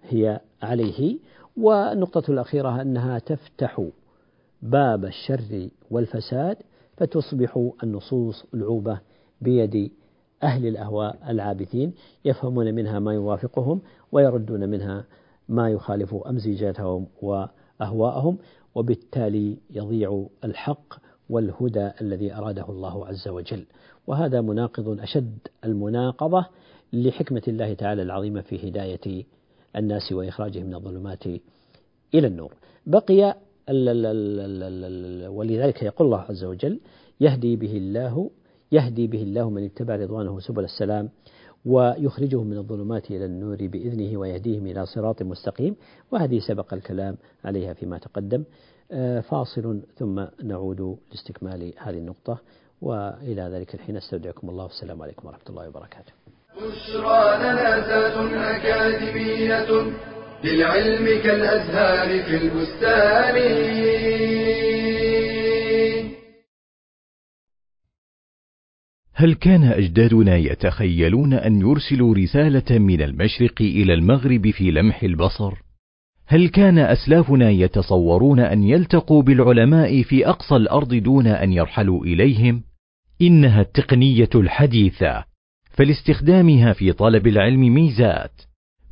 هي 0.02 0.40
عليه. 0.62 1.18
والنقطة 1.56 2.30
الأخيرة 2.30 2.82
أنها 2.82 3.18
تفتح 3.18 3.84
باب 4.62 5.04
الشر 5.04 5.68
والفساد 5.90 6.56
فتصبح 6.96 7.70
النصوص 7.82 8.46
العوبة 8.54 9.00
بيد 9.40 9.90
أهل 10.42 10.66
الأهواء 10.66 11.18
العابثين 11.28 11.92
يفهمون 12.24 12.74
منها 12.74 12.98
ما 12.98 13.14
يوافقهم 13.14 13.80
ويردون 14.12 14.68
منها 14.68 15.04
ما 15.48 15.70
يخالف 15.70 16.14
أمزجاتهم 16.14 17.06
وأهواءهم 17.22 18.38
وبالتالي 18.74 19.56
يضيع 19.70 20.26
الحق 20.44 20.94
والهدى 21.30 21.90
الذي 22.00 22.34
أراده 22.34 22.68
الله 22.68 23.06
عز 23.06 23.28
وجل. 23.28 23.64
وهذا 24.06 24.40
مناقض 24.40 25.00
أشد 25.00 25.38
المناقضة 25.64 26.46
لحكمة 26.92 27.42
الله 27.48 27.74
تعالى 27.74 28.02
العظيمة 28.02 28.40
في 28.40 28.68
هداية 28.68 29.24
الناس 29.76 30.12
وإخراجهم 30.12 30.66
من 30.66 30.74
الظلمات 30.74 31.26
إلى 32.14 32.26
النور. 32.26 32.52
بقي 32.86 33.36
ولذلك 35.30 35.82
يقول 35.82 36.06
الله 36.06 36.20
عز 36.20 36.44
وجل 36.44 36.80
يهدي 37.20 37.56
به 37.56 37.76
الله 37.76 38.30
يهدي 38.72 39.06
به 39.06 39.22
الله 39.22 39.50
من 39.50 39.64
اتبع 39.64 39.96
رضوانه 39.96 40.40
سبل 40.40 40.64
السلام 40.64 41.08
ويخرجهم 41.64 42.46
من 42.46 42.56
الظلمات 42.56 43.10
إلى 43.10 43.24
النور 43.24 43.56
بإذنه 43.66 44.18
ويهديهم 44.18 44.66
إلى 44.66 44.86
صراط 44.86 45.22
مستقيم. 45.22 45.76
وهذه 46.10 46.38
سبق 46.38 46.74
الكلام 46.74 47.16
عليها 47.44 47.72
فيما 47.72 47.98
تقدم. 47.98 48.44
فاصل 49.20 49.82
ثم 49.98 50.24
نعود 50.44 50.98
لاستكمال 51.10 51.72
هذه 51.78 51.98
النقطة 51.98 52.40
وإلى 52.80 53.42
ذلك 53.42 53.74
الحين 53.74 53.96
أستودعكم 53.96 54.48
الله 54.48 54.64
والسلام 54.64 55.02
عليكم 55.02 55.28
ورحمة 55.28 55.44
الله 55.48 55.68
وبركاته 55.68 56.12
بشرى 56.56 57.38
لنا 57.38 58.56
أكاديمية 58.56 59.92
للعلم 60.44 61.22
كالأزهار 61.22 62.22
في 62.22 62.36
البستان 62.36 63.36
هل 69.14 69.34
كان 69.34 69.64
أجدادنا 69.64 70.36
يتخيلون 70.36 71.32
أن 71.32 71.60
يرسلوا 71.60 72.14
رسالة 72.14 72.78
من 72.78 73.02
المشرق 73.02 73.60
إلى 73.60 73.94
المغرب 73.94 74.50
في 74.50 74.70
لمح 74.70 75.02
البصر؟ 75.02 75.69
هل 76.32 76.48
كان 76.48 76.78
أسلافنا 76.78 77.50
يتصورون 77.50 78.40
أن 78.40 78.62
يلتقوا 78.62 79.22
بالعلماء 79.22 80.02
في 80.02 80.28
أقصى 80.28 80.56
الأرض 80.56 80.94
دون 80.94 81.26
أن 81.26 81.52
يرحلوا 81.52 82.04
إليهم؟ 82.04 82.62
إنها 83.22 83.60
التقنية 83.60 84.28
الحديثة، 84.34 85.24
فلاستخدامها 85.70 86.72
في 86.72 86.92
طلب 86.92 87.26
العلم 87.26 87.60
ميزات، 87.74 88.42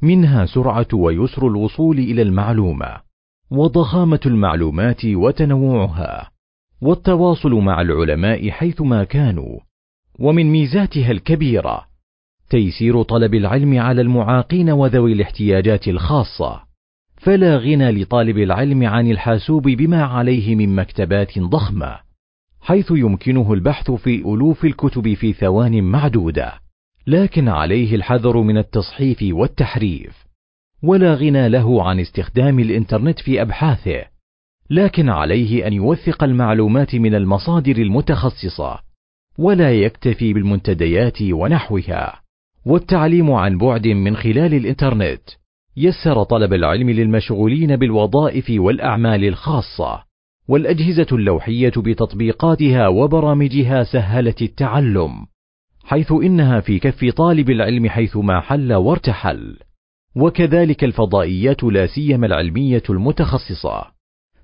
منها 0.03 0.47
سرعة 0.47 0.87
ويسر 0.95 1.47
الوصول 1.47 1.99
إلى 1.99 2.23
المعلومة، 2.23 2.97
وضخامة 3.51 4.21
المعلومات 4.27 5.05
وتنوعها، 5.05 6.31
والتواصل 6.81 7.55
مع 7.55 7.81
العلماء 7.81 8.51
حيثما 8.51 9.05
كانوا، 9.05 9.59
ومن 10.19 10.47
ميزاتها 10.47 11.11
الكبيرة 11.11 11.85
تيسير 12.51 13.03
طلب 13.03 13.35
العلم 13.35 13.79
على 13.79 14.01
المعاقين 14.01 14.71
وذوي 14.71 15.13
الاحتياجات 15.13 15.89
الخاصة 15.89 16.68
فلا 17.19 17.57
غنى 17.57 17.91
لطالب 17.91 18.39
العلم 18.39 18.87
عن 18.87 19.11
الحاسوب 19.11 19.63
بما 19.63 20.03
عليه 20.03 20.55
من 20.55 20.77
مكتبات 20.77 21.39
ضخمة 21.39 21.99
حيث 22.61 22.91
يمكنه 22.91 23.53
البحث 23.53 23.91
في 23.91 24.15
ألوف 24.17 24.65
الكتب 24.65 25.15
في 25.15 25.33
ثوان 25.33 25.85
معدودة 25.85 26.53
لكن 27.07 27.49
عليه 27.49 27.95
الحذر 27.95 28.41
من 28.43 28.59
التصحيف 28.59 29.19
والتحريف. 29.23 30.25
ولا 30.83 31.15
غنى 31.15 31.49
له 31.49 31.89
عن 31.89 32.01
استخدام 32.01 32.59
الإنترنت 32.59 33.19
في 33.19 33.43
أبحاثه 33.43 34.05
لكن 34.71 35.09
عليه 35.09 35.67
أن 35.67 35.73
يوثق 35.73 36.25
المعلومات 36.25 36.95
من 36.95 37.15
المصادر 37.15 37.77
المتخصصة 37.77 38.79
ولا 39.39 39.73
يكتفي 39.73 40.33
بالمنتديات 40.33 41.23
ونحوها 41.23 42.21
والتعليم 42.67 43.31
عن 43.31 43.59
بعد 43.59 43.87
من 43.87 44.17
خلال 44.17 44.55
الإنترنت. 44.55 45.23
يسر 45.81 46.23
طلب 46.23 46.53
العلم 46.53 46.91
للمشغولين 46.91 47.77
بالوظائف 47.77 48.51
والأعمال 48.51 49.25
الخاصة 49.25 50.05
والأجهزة 50.49 51.07
اللوحية 51.13 51.73
بتطبيقاتها 51.77 52.89
وبرامجها 52.89 53.83
سهلت 53.83 54.43
التعلم 54.43 55.27
حيث 55.85 56.13
إنها 56.13 56.61
في 56.61 56.79
كف 56.79 57.15
طالب 57.15 57.51
العلم 57.51 57.89
حيثما 57.89 58.41
حل 58.41 58.73
وارتحل. 58.73 59.57
وكذلك 60.17 60.85
الفضائيات 60.85 61.65
لا 61.65 61.87
سيما 61.87 62.27
العلمية 62.27 62.83
المتخصصة. 62.91 63.85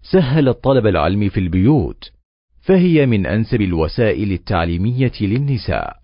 سهلت 0.02 0.64
طلب 0.64 0.86
العلم 0.86 1.28
في 1.28 1.40
البيوت 1.40 2.12
فهي 2.60 3.06
من 3.06 3.26
أنسب 3.26 3.60
الوسائل 3.60 4.32
التعليمية 4.32 5.12
للنساء. 5.20 5.96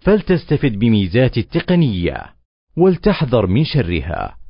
فلتستفد 0.00 0.78
بميزات 0.78 1.38
التقنية 1.38 2.22
ولتحذر 2.76 3.46
من 3.46 3.64
شرها. 3.64 4.41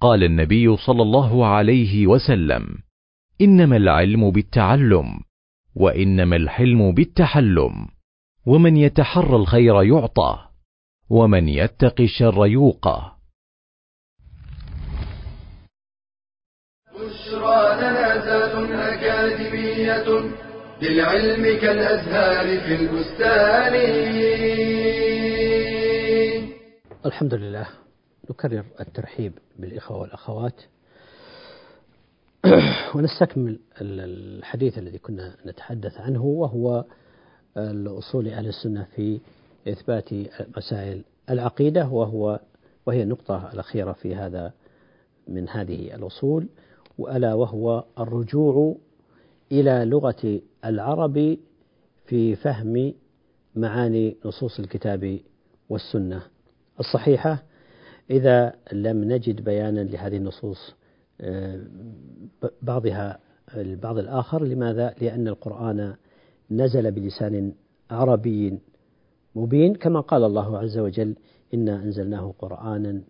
قال 0.00 0.24
النبي 0.24 0.76
صلى 0.76 1.02
الله 1.02 1.46
عليه 1.46 2.06
وسلم 2.06 2.78
إنما 3.40 3.76
العلم 3.76 4.30
بالتعلم 4.30 5.20
وإنما 5.74 6.36
الحلم 6.36 6.92
بالتحلم 6.94 7.88
ومن 8.46 8.76
يتحرى 8.76 9.36
الخير 9.36 9.82
يعطى 9.82 10.38
ومن 11.10 11.48
يتق 11.48 12.00
الشر 12.00 12.46
يوقى. 12.46 13.16
بشرى 16.94 17.76
لنا 17.76 18.18
أكاديمية 18.94 20.08
للعلم 20.82 21.60
كالأزهار 21.60 22.60
في 22.60 22.74
البستان. 22.74 23.74
الحمد 27.06 27.34
لله. 27.34 27.87
نكرر 28.30 28.64
الترحيب 28.80 29.32
بالإخوة 29.58 29.96
والأخوات. 29.96 30.60
ونستكمل 32.94 33.58
الحديث 33.80 34.78
الذي 34.78 34.98
كنا 34.98 35.34
نتحدث 35.46 36.00
عنه 36.00 36.24
وهو 36.24 36.84
الأصول 37.56 38.28
أهل 38.28 38.46
السنة 38.46 38.86
في 38.96 39.20
إثبات 39.68 40.08
مسائل 40.56 41.04
العقيدة 41.30 41.88
وهو 41.88 42.40
وهي 42.86 43.02
النقطة 43.02 43.52
الأخيرة 43.52 43.92
في 43.92 44.14
هذا 44.14 44.52
من 45.28 45.48
هذه 45.48 45.94
الأصول. 45.94 46.48
وألا 46.98 47.34
وهو 47.34 47.84
الرجوع 47.98 48.76
إلى 49.52 49.84
لغة 49.84 50.40
العرب 50.64 51.38
في 52.06 52.36
فهم 52.36 52.94
معاني 53.54 54.16
نصوص 54.24 54.58
الكتاب 54.58 55.20
والسنة 55.68 56.22
الصحيحة. 56.80 57.47
إذا 58.10 58.54
لم 58.72 59.04
نجد 59.04 59.44
بيانا 59.44 59.80
لهذه 59.80 60.16
النصوص 60.16 60.74
آه، 61.20 61.60
بعضها 62.62 63.18
البعض 63.56 63.98
الآخر. 63.98 64.44
لماذا؟ 64.44 64.94
لأن 65.00 65.28
القرآن 65.28 65.94
نزل 66.50 66.90
بلسان 66.90 67.52
عربي 67.90 68.58
مبين 69.34 69.74
كما 69.74 70.00
قال 70.00 70.24
الله 70.24 70.58
عز 70.58 70.78
وجل 70.78 71.16
إنا 71.54 71.82
أنزلناه 71.82 72.34
قرآنا 72.38 73.02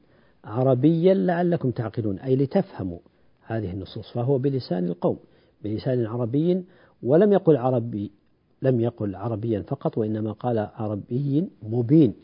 عربيا 0.44 1.14
لعلكم 1.14 1.70
تعقلون. 1.70 2.18
أي 2.18 2.36
لتفهموا 2.36 2.98
هذه 3.46 3.70
النصوص 3.72 4.12
فهو 4.12 4.38
بلسان 4.38 4.84
القوم 4.84 5.18
بلسان 5.64 6.06
عربي 6.06 6.64
ولم 7.02 7.32
يقل 7.32 7.56
عربي 7.56 8.10
لم 8.62 8.80
يقل 8.80 9.14
عربيا 9.14 9.62
فقط 9.62 9.98
وإنما 9.98 10.32
قال 10.32 10.58
عربي 10.58 11.48
مبين. 11.62 12.14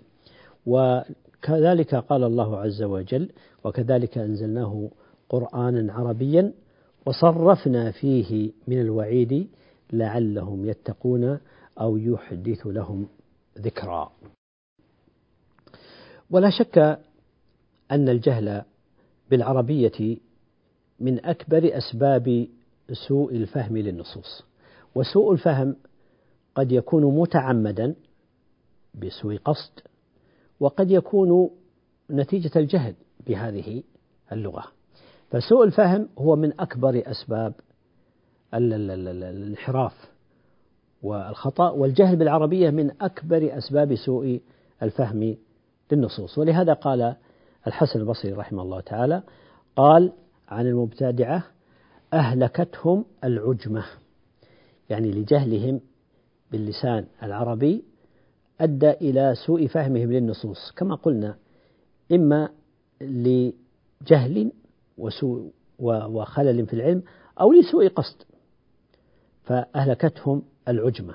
وكذلك 1.44 1.94
قال 1.94 2.24
الله 2.24 2.60
عز 2.60 2.82
وجل 2.82 3.30
وكذلك 3.64 4.18
أنزلناه 4.18 4.90
قرآنا 5.28 5.92
عربيا 5.92 6.52
وصرفنا 7.06 7.90
فيه 7.90 8.52
من 8.68 8.80
الوعيد 8.80 9.48
لعلهم 9.92 10.66
يتقون 10.66 11.38
أو 11.80 11.96
يحدث 11.96 12.66
لهم 12.66 13.08
ذكرى 13.58 14.10
ولا 16.30 16.50
شك 16.50 16.78
أن 17.90 18.08
الجهل 18.08 18.62
بالعربية 19.30 20.16
من 21.00 21.24
أكبر 21.24 21.78
أسباب 21.78 22.48
سوء 23.08 23.34
الفهم 23.34 23.76
للنصوص 23.76 24.44
وسوء 24.94 25.32
الفهم 25.32 25.76
قد 26.54 26.72
يكون 26.72 27.18
متعمدا 27.18 27.94
بسوء 28.94 29.36
قصد 29.36 29.93
وقد 30.60 30.90
يكون 30.90 31.50
نتيجة 32.10 32.50
الجهل 32.56 32.94
بهذه 33.26 33.82
اللغة. 34.32 34.64
فسوء 35.30 35.64
الفهم 35.64 36.08
هو 36.18 36.36
من 36.36 36.60
أكبر 36.60 37.02
أسباب 37.06 37.54
الانحراف 38.54 40.10
والخطأ 41.02 41.70
والجهل 41.70 42.16
بالعربية 42.16 42.70
من 42.70 42.90
أكبر 43.00 43.58
أسباب 43.58 43.94
سوء 43.94 44.40
الفهم 44.82 45.36
للنصوص. 45.92 46.38
ولهذا 46.38 46.72
قال 46.72 47.16
الحسن 47.66 48.00
البصري 48.00 48.32
رحمه 48.32 48.62
الله 48.62 48.80
تعالى 48.80 49.22
قال 49.76 50.12
عن 50.48 50.66
المبتدعة 50.66 51.44
أهلكتهم 52.12 53.04
العجمة. 53.24 53.84
يعني 54.90 55.10
لجهلهم 55.12 55.80
باللسان 56.52 57.06
العربي 57.22 57.84
أدى 58.60 58.90
إلى 58.90 59.34
سوء 59.46 59.66
فهمهم 59.66 60.12
للنصوص. 60.12 60.72
كما 60.76 60.94
قلنا 60.94 61.36
إما 62.12 62.48
لجهل 63.00 64.52
وسوء 64.98 65.50
وخلل 65.78 66.66
في 66.66 66.72
العلم 66.72 67.02
أو 67.40 67.52
لسوء 67.52 67.88
قصد 67.88 68.16
فأهلكتهم 69.44 70.42
العجمة. 70.68 71.14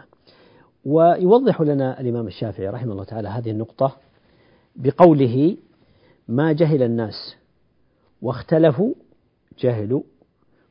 ويوضح 0.86 1.62
لنا 1.62 2.00
الإمام 2.00 2.28
الشافعي 2.28 2.68
رحمه 2.68 2.92
الله 2.92 3.04
تعالى 3.04 3.28
هذه 3.28 3.52
النقطة 3.52 3.98
بقوله 4.76 5.58
ما 6.28 6.52
جهل 6.52 6.84
الناس 6.84 7.36
واختلفوا 8.22 8.94
جهلوا 9.60 10.02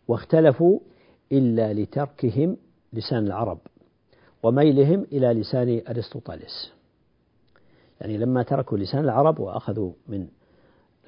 واختلفوا 0.09 0.79
إلا 1.33 1.73
لتركهم 1.73 2.57
لسان 2.93 3.27
العرب. 3.27 3.59
وميلهم 4.43 5.07
إلى 5.13 5.33
لسان 5.33 5.83
أرسطوطاليس. 5.89 6.73
يعني 8.01 8.19
لما 8.19 8.43
تركوا 8.43 8.79
لسان 8.79 9.05
العرب 9.05 9.41
وأخذوا 9.41 9.93
من 10.09 10.27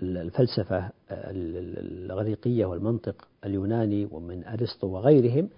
الفلسفة 0.03 0.91
الإغريقية 1.11 2.67
والمنطق 2.67 3.29
اليوناني 3.45 4.09
ومن 4.11 4.45
أرسطو 4.45 4.87
وغيرهم 4.87 5.49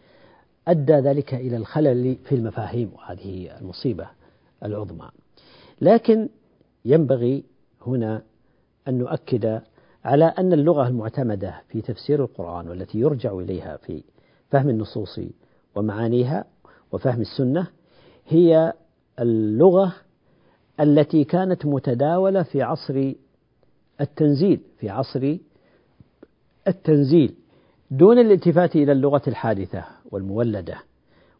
أدى 0.69 0.93
ذلك 0.93 1.35
إلى 1.35 1.57
الخلل 1.57 2.17
في 2.25 2.35
المفاهيم 2.35 2.93
وهذه 2.95 3.59
المصيبة 3.61 4.07
العظمى. 4.65 5.09
لكن 5.81 6.29
ينبغي 6.85 7.45
هنا 7.87 8.23
أن 8.89 8.99
نؤكد 8.99 9.61
على 10.05 10.25
أن 10.25 10.53
اللغة 10.53 10.89
المعتمدة 10.89 11.63
في 11.69 11.81
تفسير 11.81 12.25
القرآن 12.25 12.69
والتي 12.69 12.99
يرجع 12.99 13.33
إليها 13.33 13.77
في 13.77 14.03
فهم 14.51 14.69
النصوص 14.69 15.21
ومعانيها 15.75 16.45
وفهم 16.92 17.20
السنة 17.20 17.66
هي 18.28 18.72
اللغة 19.20 19.92
التي 20.81 21.24
كانت 21.24 21.66
متداولة 21.66 22.42
في 22.42 22.62
عصر 22.62 23.12
التنزيل 24.00 24.61
في 24.78 24.90
عصر 24.90 25.37
التنزيل 26.68 27.35
دون 27.90 28.18
الالتفات 28.18 28.76
إلى 28.76 28.92
اللغة 28.92 29.22
الحادثة 29.26 29.85
والمولدة 30.11 30.76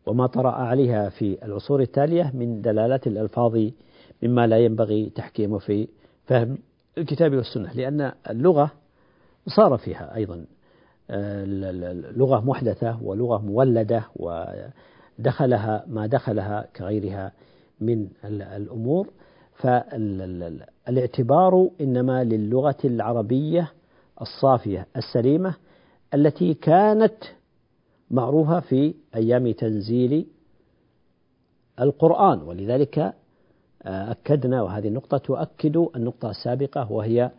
وما 0.07 0.27
طرأ 0.27 0.51
عليها 0.51 1.09
في 1.09 1.45
العصور 1.45 1.81
التالية 1.81 2.31
من 2.35 2.63
دلالات 2.63 3.07
الألفاظ 3.07 3.59
مما 4.23 4.47
لا 4.47 4.59
ينبغي 4.59 5.11
تحكيمه 5.15 5.59
في 5.59 5.89
فهم 6.27 6.59
الكتاب 6.99 7.35
والسنة 7.35 7.73
لأن 7.73 8.13
اللغة 8.31 8.71
صار 9.47 9.77
فيها 9.79 10.17
أيضا 10.17 10.45
آه، 11.11 11.45
لغة 12.17 12.41
محدثة 12.41 13.03
ولغة 13.03 13.39
مولدة 13.39 14.05
ودخلها 15.23 15.85
ما 15.89 16.07
دخلها 16.07 16.67
كغيرها 16.77 17.33
من 17.81 18.09
الأمور. 18.25 19.09
فالاعتبار 19.55 21.71
إنما 21.81 22.25
للغة 22.25 22.77
العربية 22.85 23.73
الصافية 24.21 24.87
السليمة 24.97 25.55
التي 26.15 26.55
كانت 26.55 27.15
معروفة 28.11 28.61
في 28.61 28.95
أيام 29.15 29.53
تنزيل 29.53 30.27
القرآن. 31.81 32.43
ولذلك 32.43 32.99
آه، 33.85 34.11
أكدنا 34.11 34.63
وهذه 34.63 34.89
النقطة 34.89 35.19
تؤكد 35.19 35.87
النقطة 35.97 36.31
السابقة 36.31 36.93
وهي 36.93 37.31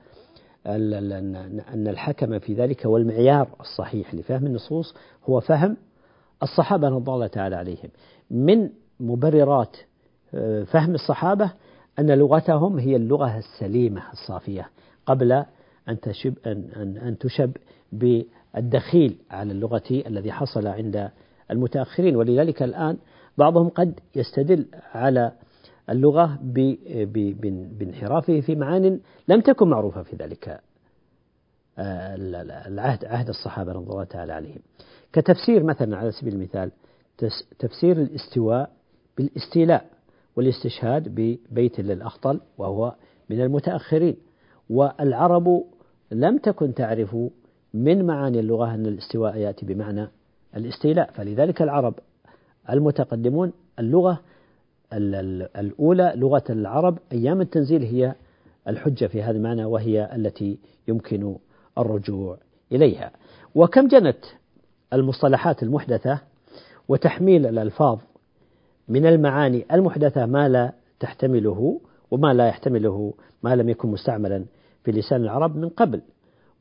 أن 0.65 1.87
الحكم 1.87 2.39
في 2.39 2.53
ذلك 2.53 2.85
والمعيار 2.85 3.47
الصحيح 3.59 4.15
لفهم 4.15 4.45
النصوص 4.45 4.95
هو 5.29 5.39
فهم 5.39 5.77
الصحابة 6.43 6.89
رضي 6.89 7.11
الله 7.11 7.27
تعالى 7.27 7.55
عليهم. 7.55 7.89
من 8.31 8.69
مبررات 8.99 9.77
آه، 10.35 10.63
فهم 10.63 10.95
الصحابة 10.95 11.51
أن 11.99 12.11
لغتهم 12.11 12.79
هي 12.79 12.95
اللغة 12.95 13.37
السليمة 13.37 14.01
الصافية 14.13 14.69
قبل 15.05 15.31
أن 15.89 15.99
تشب 16.01 16.33
أن 16.45 16.97
أن 16.97 17.17
تشب 17.17 17.51
بالدخيل 17.91 19.17
على 19.31 19.51
اللغة 19.51 19.83
الذي 19.91 20.31
حصل 20.31 20.67
عند 20.67 21.09
المتأخرين. 21.51 22.15
ولذلك 22.15 22.63
الآن 22.63 22.97
بعضهم 23.37 23.69
قد 23.69 23.99
يستدل 24.15 24.65
على 24.93 25.31
اللغة 25.89 26.39
بانحرافه 27.79 28.41
في 28.41 28.55
معان 28.55 28.99
لم 29.27 29.41
تكن 29.41 29.67
معروفة 29.69 30.03
في 30.03 30.15
ذلك 30.15 30.61
آه، 31.77 32.15
العهد 32.67 33.05
عهد 33.05 33.29
الصحابة 33.29 33.71
رضي 33.71 33.91
الله 33.91 34.03
تعالى 34.03 34.33
عليهم. 34.33 34.59
كتفسير 35.13 35.63
مثلا 35.63 35.97
على 35.97 36.11
سبيل 36.11 36.33
المثال 36.33 36.71
تفسير 37.59 38.01
الاستواء 38.01 38.71
بالاستيلاء 39.17 39.85
والاستشهاد 40.35 41.09
ببيت 41.15 41.79
للأخطل 41.79 42.39
وهو 42.57 42.95
من 43.29 43.41
المتأخرين. 43.41 44.15
والعرب 44.69 45.63
لم 46.11 46.37
تكن 46.37 46.73
تعرف 46.73 47.15
من 47.73 48.05
معاني 48.05 48.39
اللغة 48.39 48.73
أن 48.73 48.85
الاستواء 48.85 49.37
يأتي 49.37 49.65
بمعنى 49.65 50.07
الاستيلاء. 50.55 51.11
فلذلك 51.11 51.61
العرب 51.61 51.93
المتقدمون 52.69 53.53
اللغة 53.79 54.21
الأولى 54.93 56.13
لغة 56.15 56.43
العرب 56.49 56.97
أيام 57.11 57.41
التنزيل 57.41 57.83
هي 57.83 58.15
الحجة 58.67 59.05
في 59.05 59.23
هذا 59.23 59.37
المعنى 59.37 59.65
وهي 59.65 60.15
التي 60.15 60.57
يمكن 60.87 61.35
الرجوع 61.77 62.37
إليها. 62.71 63.11
وكم 63.55 63.87
جنت 63.87 64.25
المصطلحات 64.93 65.63
المحدثة 65.63 66.19
وتحميل 66.87 67.45
الألفاظ 67.45 67.99
من 68.87 69.05
المعاني 69.05 69.65
المحدثة 69.71 70.25
ما 70.25 70.49
لا 70.49 70.73
تحتمله 70.99 71.81
وما 72.11 72.33
لا 72.33 72.47
يحتمله 72.47 73.13
ما 73.43 73.55
لم 73.55 73.69
يكن 73.69 73.89
مستعملا 73.89 74.45
في 74.83 74.91
لسان 74.91 75.21
العرب 75.21 75.55
من 75.55 75.69
قبل. 75.69 76.01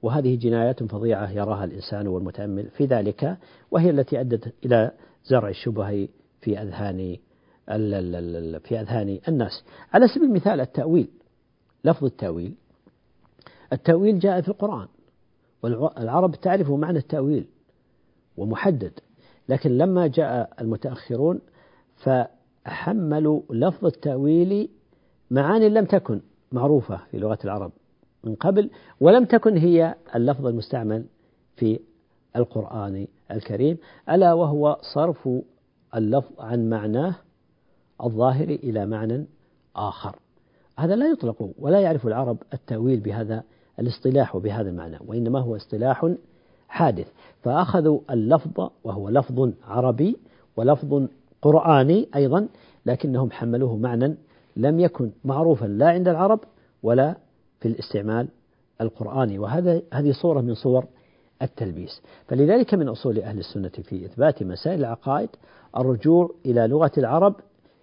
وهذه 0.03 0.37
جنايات 0.37 0.83
فظيعة 0.83 1.31
يراها 1.31 1.65
الإنسان 1.65 2.07
والمتأمل 2.09 2.69
في 2.69 2.85
ذلك 2.85 3.37
وهي 3.71 3.91
التي 3.91 4.21
أدت 4.21 4.55
إلى 4.65 4.91
زرع 5.25 5.49
الشبه 5.49 6.09
في 6.41 6.63
أذهان 6.63 7.17
في 8.61 8.81
أذهان 8.81 9.19
الناس. 9.29 9.65
على 9.93 10.09
سبيل 10.09 10.25
المثال 10.25 10.61
التأويل 10.61 11.09
لفظ 11.85 12.05
التأويل. 12.05 12.55
التأويل 13.73 14.19
جاء 14.19 14.41
في 14.41 14.49
القرآن 14.49 14.89
والعرب 15.63 16.35
تعرف 16.35 16.71
معنى 16.71 16.99
التأويل. 16.99 17.47
ومحدد. 18.37 18.93
لكن 19.49 19.79
لما 19.79 20.07
جاء 20.07 20.53
المتأخرون 20.61 21.41
فحملوا 21.97 23.43
لفظ 23.51 23.87
التأويل 23.87 24.69
معاني 25.31 25.69
لم 25.69 25.85
تكن 25.85 26.21
معروفة 26.53 27.01
في 27.11 27.19
لغة 27.19 27.39
العرب 27.45 27.73
من 28.25 28.35
قبل 28.35 28.71
ولم 29.01 29.25
تكن 29.25 29.57
هي 29.57 29.95
اللفظ 30.15 30.47
المستعمل 30.47 31.05
في 31.57 31.81
القرآن 32.37 33.07
الكريم 33.31 33.79
ألا 34.11 34.33
وهو 34.33 34.79
صرف 34.95 35.29
اللفظ 35.95 36.41
عن 36.41 36.71
معناه 36.71 37.15
الظاهر 38.05 38.49
إلى 38.49 38.87
معنى 38.87 39.27
آخر. 39.77 40.17
هذا 40.79 40.97
لا 40.97 41.07
يطلق 41.07 41.51
ولا 41.59 41.81
يعرف 41.81 42.07
العرب 42.07 42.39
التأويل 42.55 43.01
بهذا 43.01 43.43
الاصطلاح 43.79 44.37
وبهذا 44.37 44.71
المعنى 44.71 44.99
وإنما 45.07 45.39
هو 45.39 45.57
اصطلاح 45.57 46.15
حادث. 46.73 47.09
فأخذوا 47.43 48.01
اللفظ 48.11 48.71
وهو 48.85 49.09
لفظ 49.09 49.51
عربي 49.69 50.17
ولفظ 50.57 51.09
قرآني 51.43 52.09
أيضا 52.15 52.49
لكنهم 52.87 53.31
حملوه 53.31 53.77
معنى 53.77 54.15
لم 54.57 54.81
يكن 54.81 55.11
معروفا 55.25 55.67
لا 55.67 55.89
عند 55.89 56.09
العرب 56.09 56.41
ولا 56.83 57.17
في 57.61 57.69
الاستعمال 57.69 58.29
القرآني. 58.81 59.39
وهذا 59.39 59.83
هذه 59.93 60.13
صورة 60.13 60.41
من 60.41 60.55
صور 60.55 60.85
التلبيس. 61.43 62.03
فلذلك 62.29 62.75
من 62.75 62.89
أصول 62.89 63.19
أهل 63.19 63.39
السنة 63.39 63.69
في 63.69 64.07
إثبات 64.07 64.43
مسائل 64.43 64.81
العقائد 64.81 65.29
الرجوع 65.77 66.31
إلى 66.47 66.67
لغة 66.67 66.93
العرب 66.99 67.35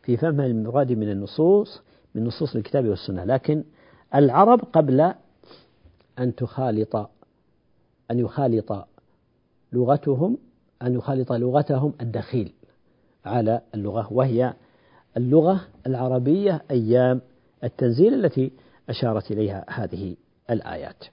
في 0.03 0.17
فهم 0.17 0.41
المراد 0.41 0.91
من 0.91 1.11
النصوص 1.11 1.81
من 2.15 2.25
نصوص 2.25 2.55
الكتاب 2.55 2.85
والسنة. 2.85 3.23
لكن 3.23 3.63
العرب 4.15 4.59
قبل 4.73 5.13
أن 6.19 6.35
تخالط 6.35 7.09
أن 8.11 8.19
يخالط 8.19 8.87
لغتهم 9.73 10.37
أن 10.81 10.93
يخالط 10.93 11.31
لغتهم 11.31 11.93
الدخيل 12.01 12.53
على 13.25 13.61
اللغة 13.75 14.13
وهي 14.13 14.53
اللغة 15.17 15.61
العربية 15.87 16.61
أيام 16.71 17.21
التنزيل 17.63 18.13
التي 18.13 18.51
أشارت 18.89 19.31
إليها 19.31 19.65
هذه 19.69 20.15
الآيات. 20.49 21.03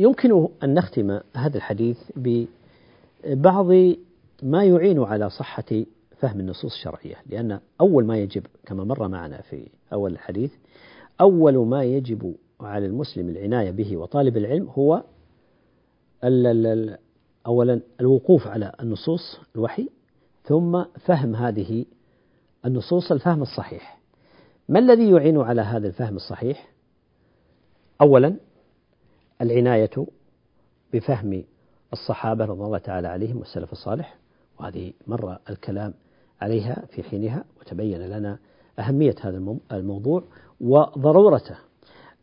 يمكن 0.00 0.48
أن 0.64 0.74
نختم 0.74 1.20
هذا 1.36 1.56
الحديث 1.56 1.98
ببعض 2.16 3.66
ما 4.42 4.64
يعين 4.64 5.02
على 5.02 5.30
صحة 5.30 5.84
فهم 6.16 6.40
النصوص 6.40 6.72
الشرعية 6.72 7.16
لأن 7.26 7.60
أول 7.80 8.04
ما 8.04 8.18
يجب 8.18 8.46
كما 8.66 8.84
مر 8.84 9.08
معنا 9.08 9.40
في 9.40 9.68
أول 9.92 10.12
الحديث 10.12 10.52
أول 11.20 11.66
ما 11.66 11.84
يجب 11.84 12.34
على 12.60 12.86
المسلم 12.86 13.28
العناية 13.28 13.70
به 13.70 13.96
وطالب 13.96 14.36
العلم 14.36 14.68
هو 14.68 15.02
أولا 17.46 17.80
الوقوف 18.00 18.46
على 18.46 18.72
النصوص 18.80 19.40
الوحي 19.56 19.88
ثم 20.44 20.84
فهم 21.00 21.36
هذه 21.36 21.84
النصوص 22.64 23.12
الفهم 23.12 23.42
الصحيح. 23.42 23.98
ما 24.68 24.78
الذي 24.78 25.10
يعين 25.10 25.40
على 25.40 25.60
هذا 25.60 25.86
الفهم 25.86 26.16
الصحيح؟ 26.16 26.68
أولا 28.00 28.36
العناية 29.40 30.06
بفهم 30.92 31.44
الصحابة 31.92 32.44
رضي 32.44 32.62
الله 32.62 32.78
تعالى 32.78 33.08
عليهم 33.08 33.36
والسلف 33.36 33.72
الصالح 33.72 34.16
وهذه 34.60 34.92
مر 35.06 35.38
الكلام 35.50 35.94
عليها 36.40 36.86
في 36.90 37.02
حينها 37.02 37.44
وتبين 37.60 38.00
لنا 38.00 38.38
أهمية 38.78 39.14
هذا 39.20 39.56
الموضوع 39.72 40.24
وضرورته. 40.60 41.56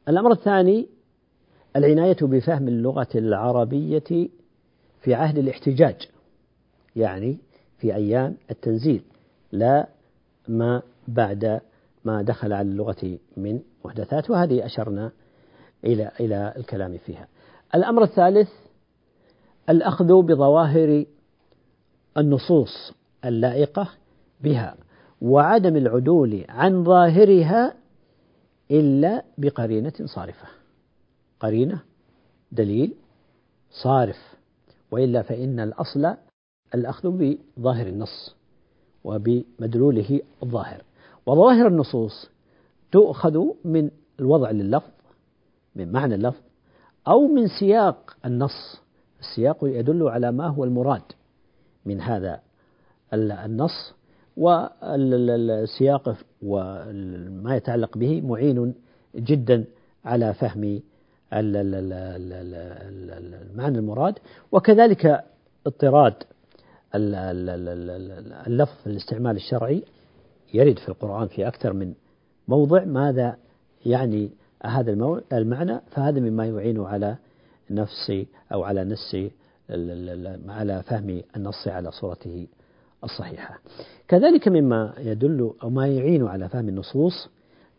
الأمر 0.10 0.32
الثاني 0.32 0.88
العناية 1.76 2.18
بفهم 2.22 2.68
اللغة 2.68 3.08
العربية 3.16 4.30
في 5.02 5.14
عهد 5.14 5.38
الاحتجاج 5.38 6.10
يعني 6.96 7.38
في 7.78 7.96
أيام 7.96 8.36
التنزيل 8.52 9.04
لا 9.52 9.88
ما 10.48 10.82
بعد 11.08 11.62
ما 12.06 12.22
دخل 12.22 12.54
على 12.54 12.70
اللغة 12.70 13.18
من 13.38 13.60
محدثات 13.86 14.30
وهذه 14.30 14.66
أشرنا 14.66 15.12
إلى 15.86 16.12
إلى 16.20 16.54
الكلام 16.58 16.98
فيها. 16.98 17.28
الأمر 17.76 18.04
الثالث 18.04 18.50
الأخذ 19.70 20.22
بظواهر 20.22 21.06
النصوص 22.18 22.94
اللائقة 23.26 23.90
بها 24.42 24.76
وعدم 25.22 25.76
العدول 25.76 26.46
عن 26.50 26.84
ظاهرها 26.84 27.81
إلا 28.71 29.23
بقرينة 29.38 29.93
صارفة. 30.05 30.47
قرينة 31.39 31.79
دليل 32.51 32.93
صارف. 33.84 34.17
وإلا 34.91 35.21
فإن 35.21 35.60
الأصل 35.60 36.15
الأخذ 36.75 37.10
بظاهر 37.10 37.88
النص 37.88 38.36
وبمدلوله 39.03 40.21
الظاهر. 40.43 40.84
وظواهر 41.25 41.67
النصوص 41.67 42.29
تؤخذ 42.91 43.43
من 43.65 43.91
الوضع 44.19 44.51
لللفظ 44.51 44.91
من 45.75 45.91
معنى 45.91 46.15
اللفظ 46.15 46.41
أو 47.07 47.27
من 47.27 47.47
سياق 47.47 48.17
النص. 48.25 48.81
السياق 49.19 49.57
يدل 49.63 50.07
على 50.07 50.31
ما 50.31 50.47
هو 50.47 50.63
المراد 50.63 51.01
من 51.86 52.01
هذا 52.01 52.41
النص. 53.13 53.93
والسياق 54.38 56.17
وما 56.41 57.56
يتعلق 57.56 57.98
به 57.98 58.22
معين 58.22 58.74
جدا 59.15 59.65
على 60.06 60.34
فهم 60.34 60.82
المعنى 63.52 63.78
المراد 63.78 64.20
وكذلك 64.52 65.24
اضطراد 65.67 66.13
اللفظ 68.48 68.88
الاستعمال 68.88 69.36
الشرعي 69.36 69.84
يرد 70.54 70.80
في 70.80 70.89
القرآن 70.89 71.28
في 71.28 71.48
أكثر 71.48 71.74
من 71.74 71.94
موضع 72.48 72.84
ماذا 72.84 73.38
يعني 73.86 74.30
هذا 74.65 75.20
المعنى 75.34 75.82
فهذا 75.91 76.20
مما 76.20 76.46
يعين 76.46 76.82
على 76.82 77.15
نفس 77.70 78.12
أو 78.54 78.63
على 78.63 78.84
نفس 78.84 79.17
على 80.50 80.84
فهم 80.84 81.22
النص 81.36 81.67
على 81.67 81.91
صورته 81.91 82.48
الصحيحة. 83.04 83.60
كذلك 84.08 84.48
مما 84.48 84.94
يدل 84.98 85.54
أو 85.64 85.70
ما 85.70 85.88
يعين 85.88 86.28
على 86.28 86.50
فهم 86.50 86.70
النصوص 86.70 87.30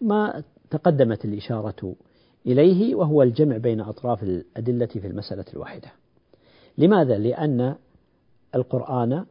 ما 0.00 0.42
تقدمت 0.70 1.24
الإشارة 1.24 1.94
إليه 2.46 2.94
وهو 2.94 3.22
الجمع 3.22 3.56
بين 3.56 3.80
أطراف 3.80 4.22
الأدلة 4.22 4.86
في 4.86 5.06
المسألة 5.06 5.44
الواحدة. 5.54 5.88
لماذا؟ 6.78 7.18
لأن 7.18 7.74
القرآن 8.54 9.24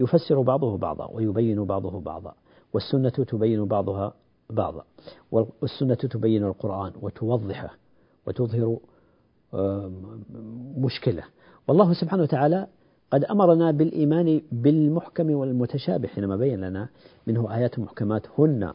يفسر 0.00 0.40
بعضه 0.40 0.78
بعضا 0.78 1.10
ويبين 1.12 1.64
بعضه 1.64 2.00
بعضا 2.00 2.34
والسنة 2.72 3.08
تبين 3.08 3.64
بعضها 3.64 4.14
بعضا 4.50 4.84
والسنة 5.30 5.94
تبين 5.94 6.44
القرآن 6.44 6.92
وتوضحه 7.00 7.76
وتظهر 8.26 8.78
مشكلة. 10.76 11.24
والله 11.68 11.92
سبحانه 11.92 12.22
وتعالى 12.22 12.66
قد 13.12 13.24
أمرنا 13.24 13.70
بالإيمان 13.70 14.42
بالمحكم 14.52 15.30
والمتشابه 15.30 16.08
حينما 16.08 16.36
بين 16.36 16.60
لنا 16.60 16.88
منه 17.26 17.54
آيات 17.54 17.78
محكمات 17.78 18.26
هن 18.38 18.72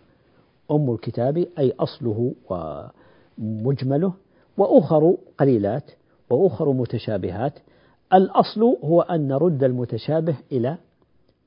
أم 0.71 0.91
الكتاب 0.91 1.37
أي 1.59 1.73
أصله 1.79 2.33
ومجمله 2.49 4.13
وأخر 4.57 5.17
قليلات 5.37 5.91
وأخر 6.29 6.73
متشابهات. 6.73 7.53
الأصل 8.13 8.61
هو 8.61 9.01
أن 9.01 9.27
نرد 9.27 9.63
المتشابه 9.63 10.35
إلى 10.51 10.77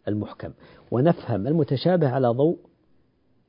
المحكم 0.09 0.51
ونفهم 0.91 1.47
المتشابه 1.47 2.09
على 2.09 2.29
ضوء 2.29 2.57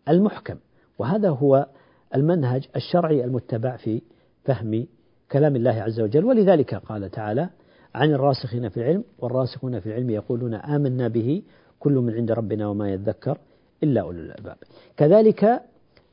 المحكم. 0.09 0.55
وهذا 0.99 1.29
هو 1.29 1.67
المنهج 2.15 2.67
الشرعي 2.75 3.23
المتبع 3.23 3.77
في 3.77 4.01
فهم 4.43 4.85
كلام 5.31 5.55
الله 5.55 5.81
عز 5.81 5.99
وجل. 5.99 6.25
ولذلك 6.25 6.75
قال 6.75 7.11
تعالى 7.11 7.49
عن 7.95 8.11
الراسخين 8.13 8.69
في 8.69 8.77
العلم 8.77 9.03
والراسخون 9.19 9.79
في 9.79 9.85
العلم 9.85 10.09
يقولون 10.09 10.53
آمنا 10.53 11.07
به 11.07 11.41
كل 11.79 11.93
من 11.93 12.13
عند 12.13 12.31
ربنا 12.31 12.67
وما 12.67 12.89
يذكر 12.89 13.37
إلا 13.83 14.01
أولو 14.01 14.19
الألباب. 14.19 14.57
كذلك 14.97 15.61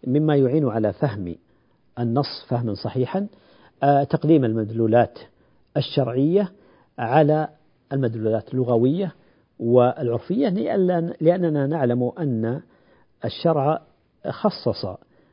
مما 0.07 0.37
يعين 0.37 0.69
على 0.69 0.93
فهم 0.93 1.35
النص 1.99 2.45
فهما 2.49 2.75
صحيحا 2.75 3.27
آه، 3.83 4.05
تقديم 4.05 4.45
المدلولات 4.45 5.19
الشرعية 5.77 6.53
على 6.99 7.49
المدلولات 7.93 8.55
اللغوية 8.55 9.15
والعرفية 9.59 10.49
لأننا 11.21 11.67
نعلم 11.67 12.13
أن 12.19 12.61
الشرع 13.25 13.83
خصص 14.29 14.87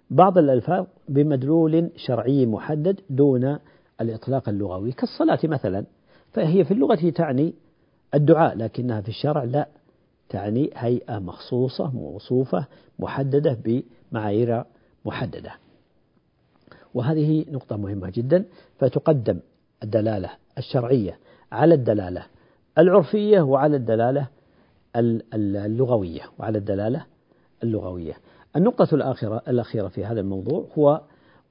بعض 0.10 0.38
الألفاظ 0.38 0.86
بمدلول 1.10 1.90
شرعي 1.96 2.46
محدد 2.46 3.00
دون 3.10 3.58
الإطلاق 4.02 4.50
اللغوي. 4.50 4.92
كالصلاة 4.92 5.40
مثلا 5.44 5.86
فهي 6.36 6.66
في 6.66 6.74
اللغة 6.74 7.10
تعني 7.10 7.54
الدعاء 8.14 8.58
لكنها 8.58 9.02
في 9.02 9.10
الشرع 9.10 9.44
لا 9.44 9.68
تعني 10.30 10.70
هيئة 10.76 11.20
مخصوصة 11.20 11.92
موصوفة 11.92 12.66
محددة 13.00 13.58
بمعايير 13.66 14.64
محددة. 15.06 15.52
وهذه 16.94 17.46
نقطة 17.52 17.78
مهمة 17.78 18.10
جدا 18.10 18.46
فتقدم 18.80 19.40
الدلالة 19.84 20.30
الشرعية 20.58 21.20
على 21.52 21.74
الدلالة 21.74 22.26
العرفية 22.78 23.42
وعلى 23.42 23.76
الدلالة 23.76 24.28
اللغوية 24.96 26.22
وعلى 26.40 26.58
الدلالة 26.58 27.06
اللغوية. 27.64 28.14
النقطة 28.56 28.96
الآخرة 28.96 29.42
الأخيرة 29.48 29.88
في 29.88 30.06
هذا 30.06 30.20
الموضوع 30.20 30.68
هو 30.78 31.02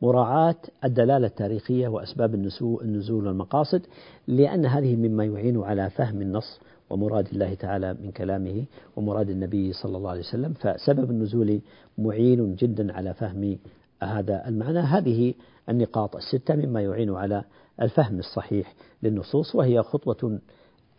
مراعاة 0.05 0.57
الدلالة 0.85 1.27
التاريخية 1.27 1.89
وأسباب 1.89 2.35
النزول 2.35 3.27
والمقاصد 3.27 3.83
لأن 4.27 4.67
هذه 4.67 4.97
مما 4.97 5.25
يعين 5.25 5.63
على 5.63 5.91
فهم 5.91 6.23
النص 6.23 6.61
ومراد 6.91 7.29
الله 7.29 7.55
تعالى 7.55 7.95
من 7.95 8.11
كلامه 8.11 8.65
ومراد 8.97 9.31
النبي 9.31 9.73
صلى 9.73 9.97
الله 9.97 10.11
عليه 10.11 10.21
وسلم 10.21 10.53
فسبب 10.53 11.11
النزول 11.11 11.61
معين 11.99 12.55
جدا 12.55 12.93
على 12.93 13.15
فهم 13.15 13.59
هذا 14.03 14.49
المعنى. 14.49 14.79
هذه 14.79 15.35
النقاط 15.69 16.17
الستة 16.17 16.55
مما 16.55 16.81
يعين 16.83 17.11
على 17.15 17.45
الفهم 17.83 18.19
الصحيح 18.19 18.75
للنصوص 19.03 19.55
وهي 19.55 19.83
خطوة 19.83 20.41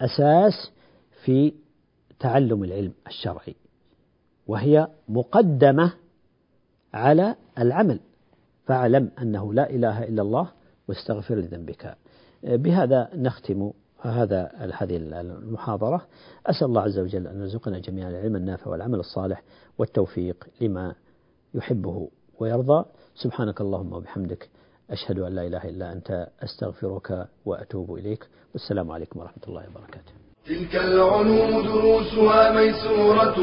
أساس 0.02 0.72
في 1.24 1.54
تعلم 2.20 2.64
العلم 2.64 2.92
الشرعي 3.08 3.56
وهي 4.48 4.88
مقدمة 5.10 5.94
على 6.94 7.36
العمل. 7.60 8.00
فاعلم 8.66 9.12
أنه 9.22 9.54
لا 9.54 9.70
إله 9.70 10.04
إلا 10.04 10.22
الله 10.22 10.48
واستغفر 10.88 11.36
لذنبك. 11.36 11.96
بهذا 12.44 13.10
نختم 13.16 13.72
هذا 14.02 14.52
هذه 14.78 14.98
المحاضرة. 14.98 16.06
أسأل 16.48 16.68
الله 16.68 16.82
عز 16.82 17.00
وجل 17.00 17.28
أن 17.28 17.42
يرزقنا 17.42 17.80
جميعا 17.80 18.10
العلم 18.10 18.36
النافع 18.36 18.72
والعمل 18.72 19.00
الصالح 19.00 19.44
والتوفيق 19.78 20.48
لما 20.62 20.96
يحبه 21.54 22.10
ويرضى. 22.40 22.86
سبحانك 23.16 23.62
اللهم 23.62 23.94
وبحمدك. 23.94 24.50
أشهد 24.90 25.20
أن 25.20 25.36
لا 25.36 25.48
إله 25.48 25.70
إلا 25.70 25.92
أنت. 25.92 26.28
أستغفرك 26.44 27.28
وأتوب 27.46 27.96
إليك. 27.96 28.28
والسلام 28.54 28.92
عليكم 28.92 29.20
ورحمة 29.20 29.44
الله 29.48 29.64
وبركاته. 29.70 30.14
تلك 30.46 30.76
العلوم 30.76 31.64
دروسها 31.66 32.52
ميسورة 32.52 33.36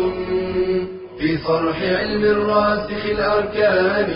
في 1.18 1.38
صرح 1.48 1.82
علم 1.82 2.24
الراسخ 2.24 3.06
الأركان. 3.06 4.10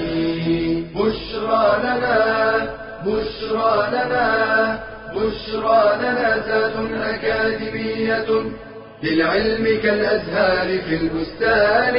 بشرى 1.06 1.78
لنا 1.82 2.68
بشرى 3.06 3.88
لنا 3.92 4.26
بشرى 5.14 5.96
لنا 5.98 6.42
ذات 6.46 6.72
أكاديمية 7.14 8.26
للعلم 9.02 9.80
كالأزهار 9.82 10.78
في 10.78 10.94
البستان. 10.96 11.96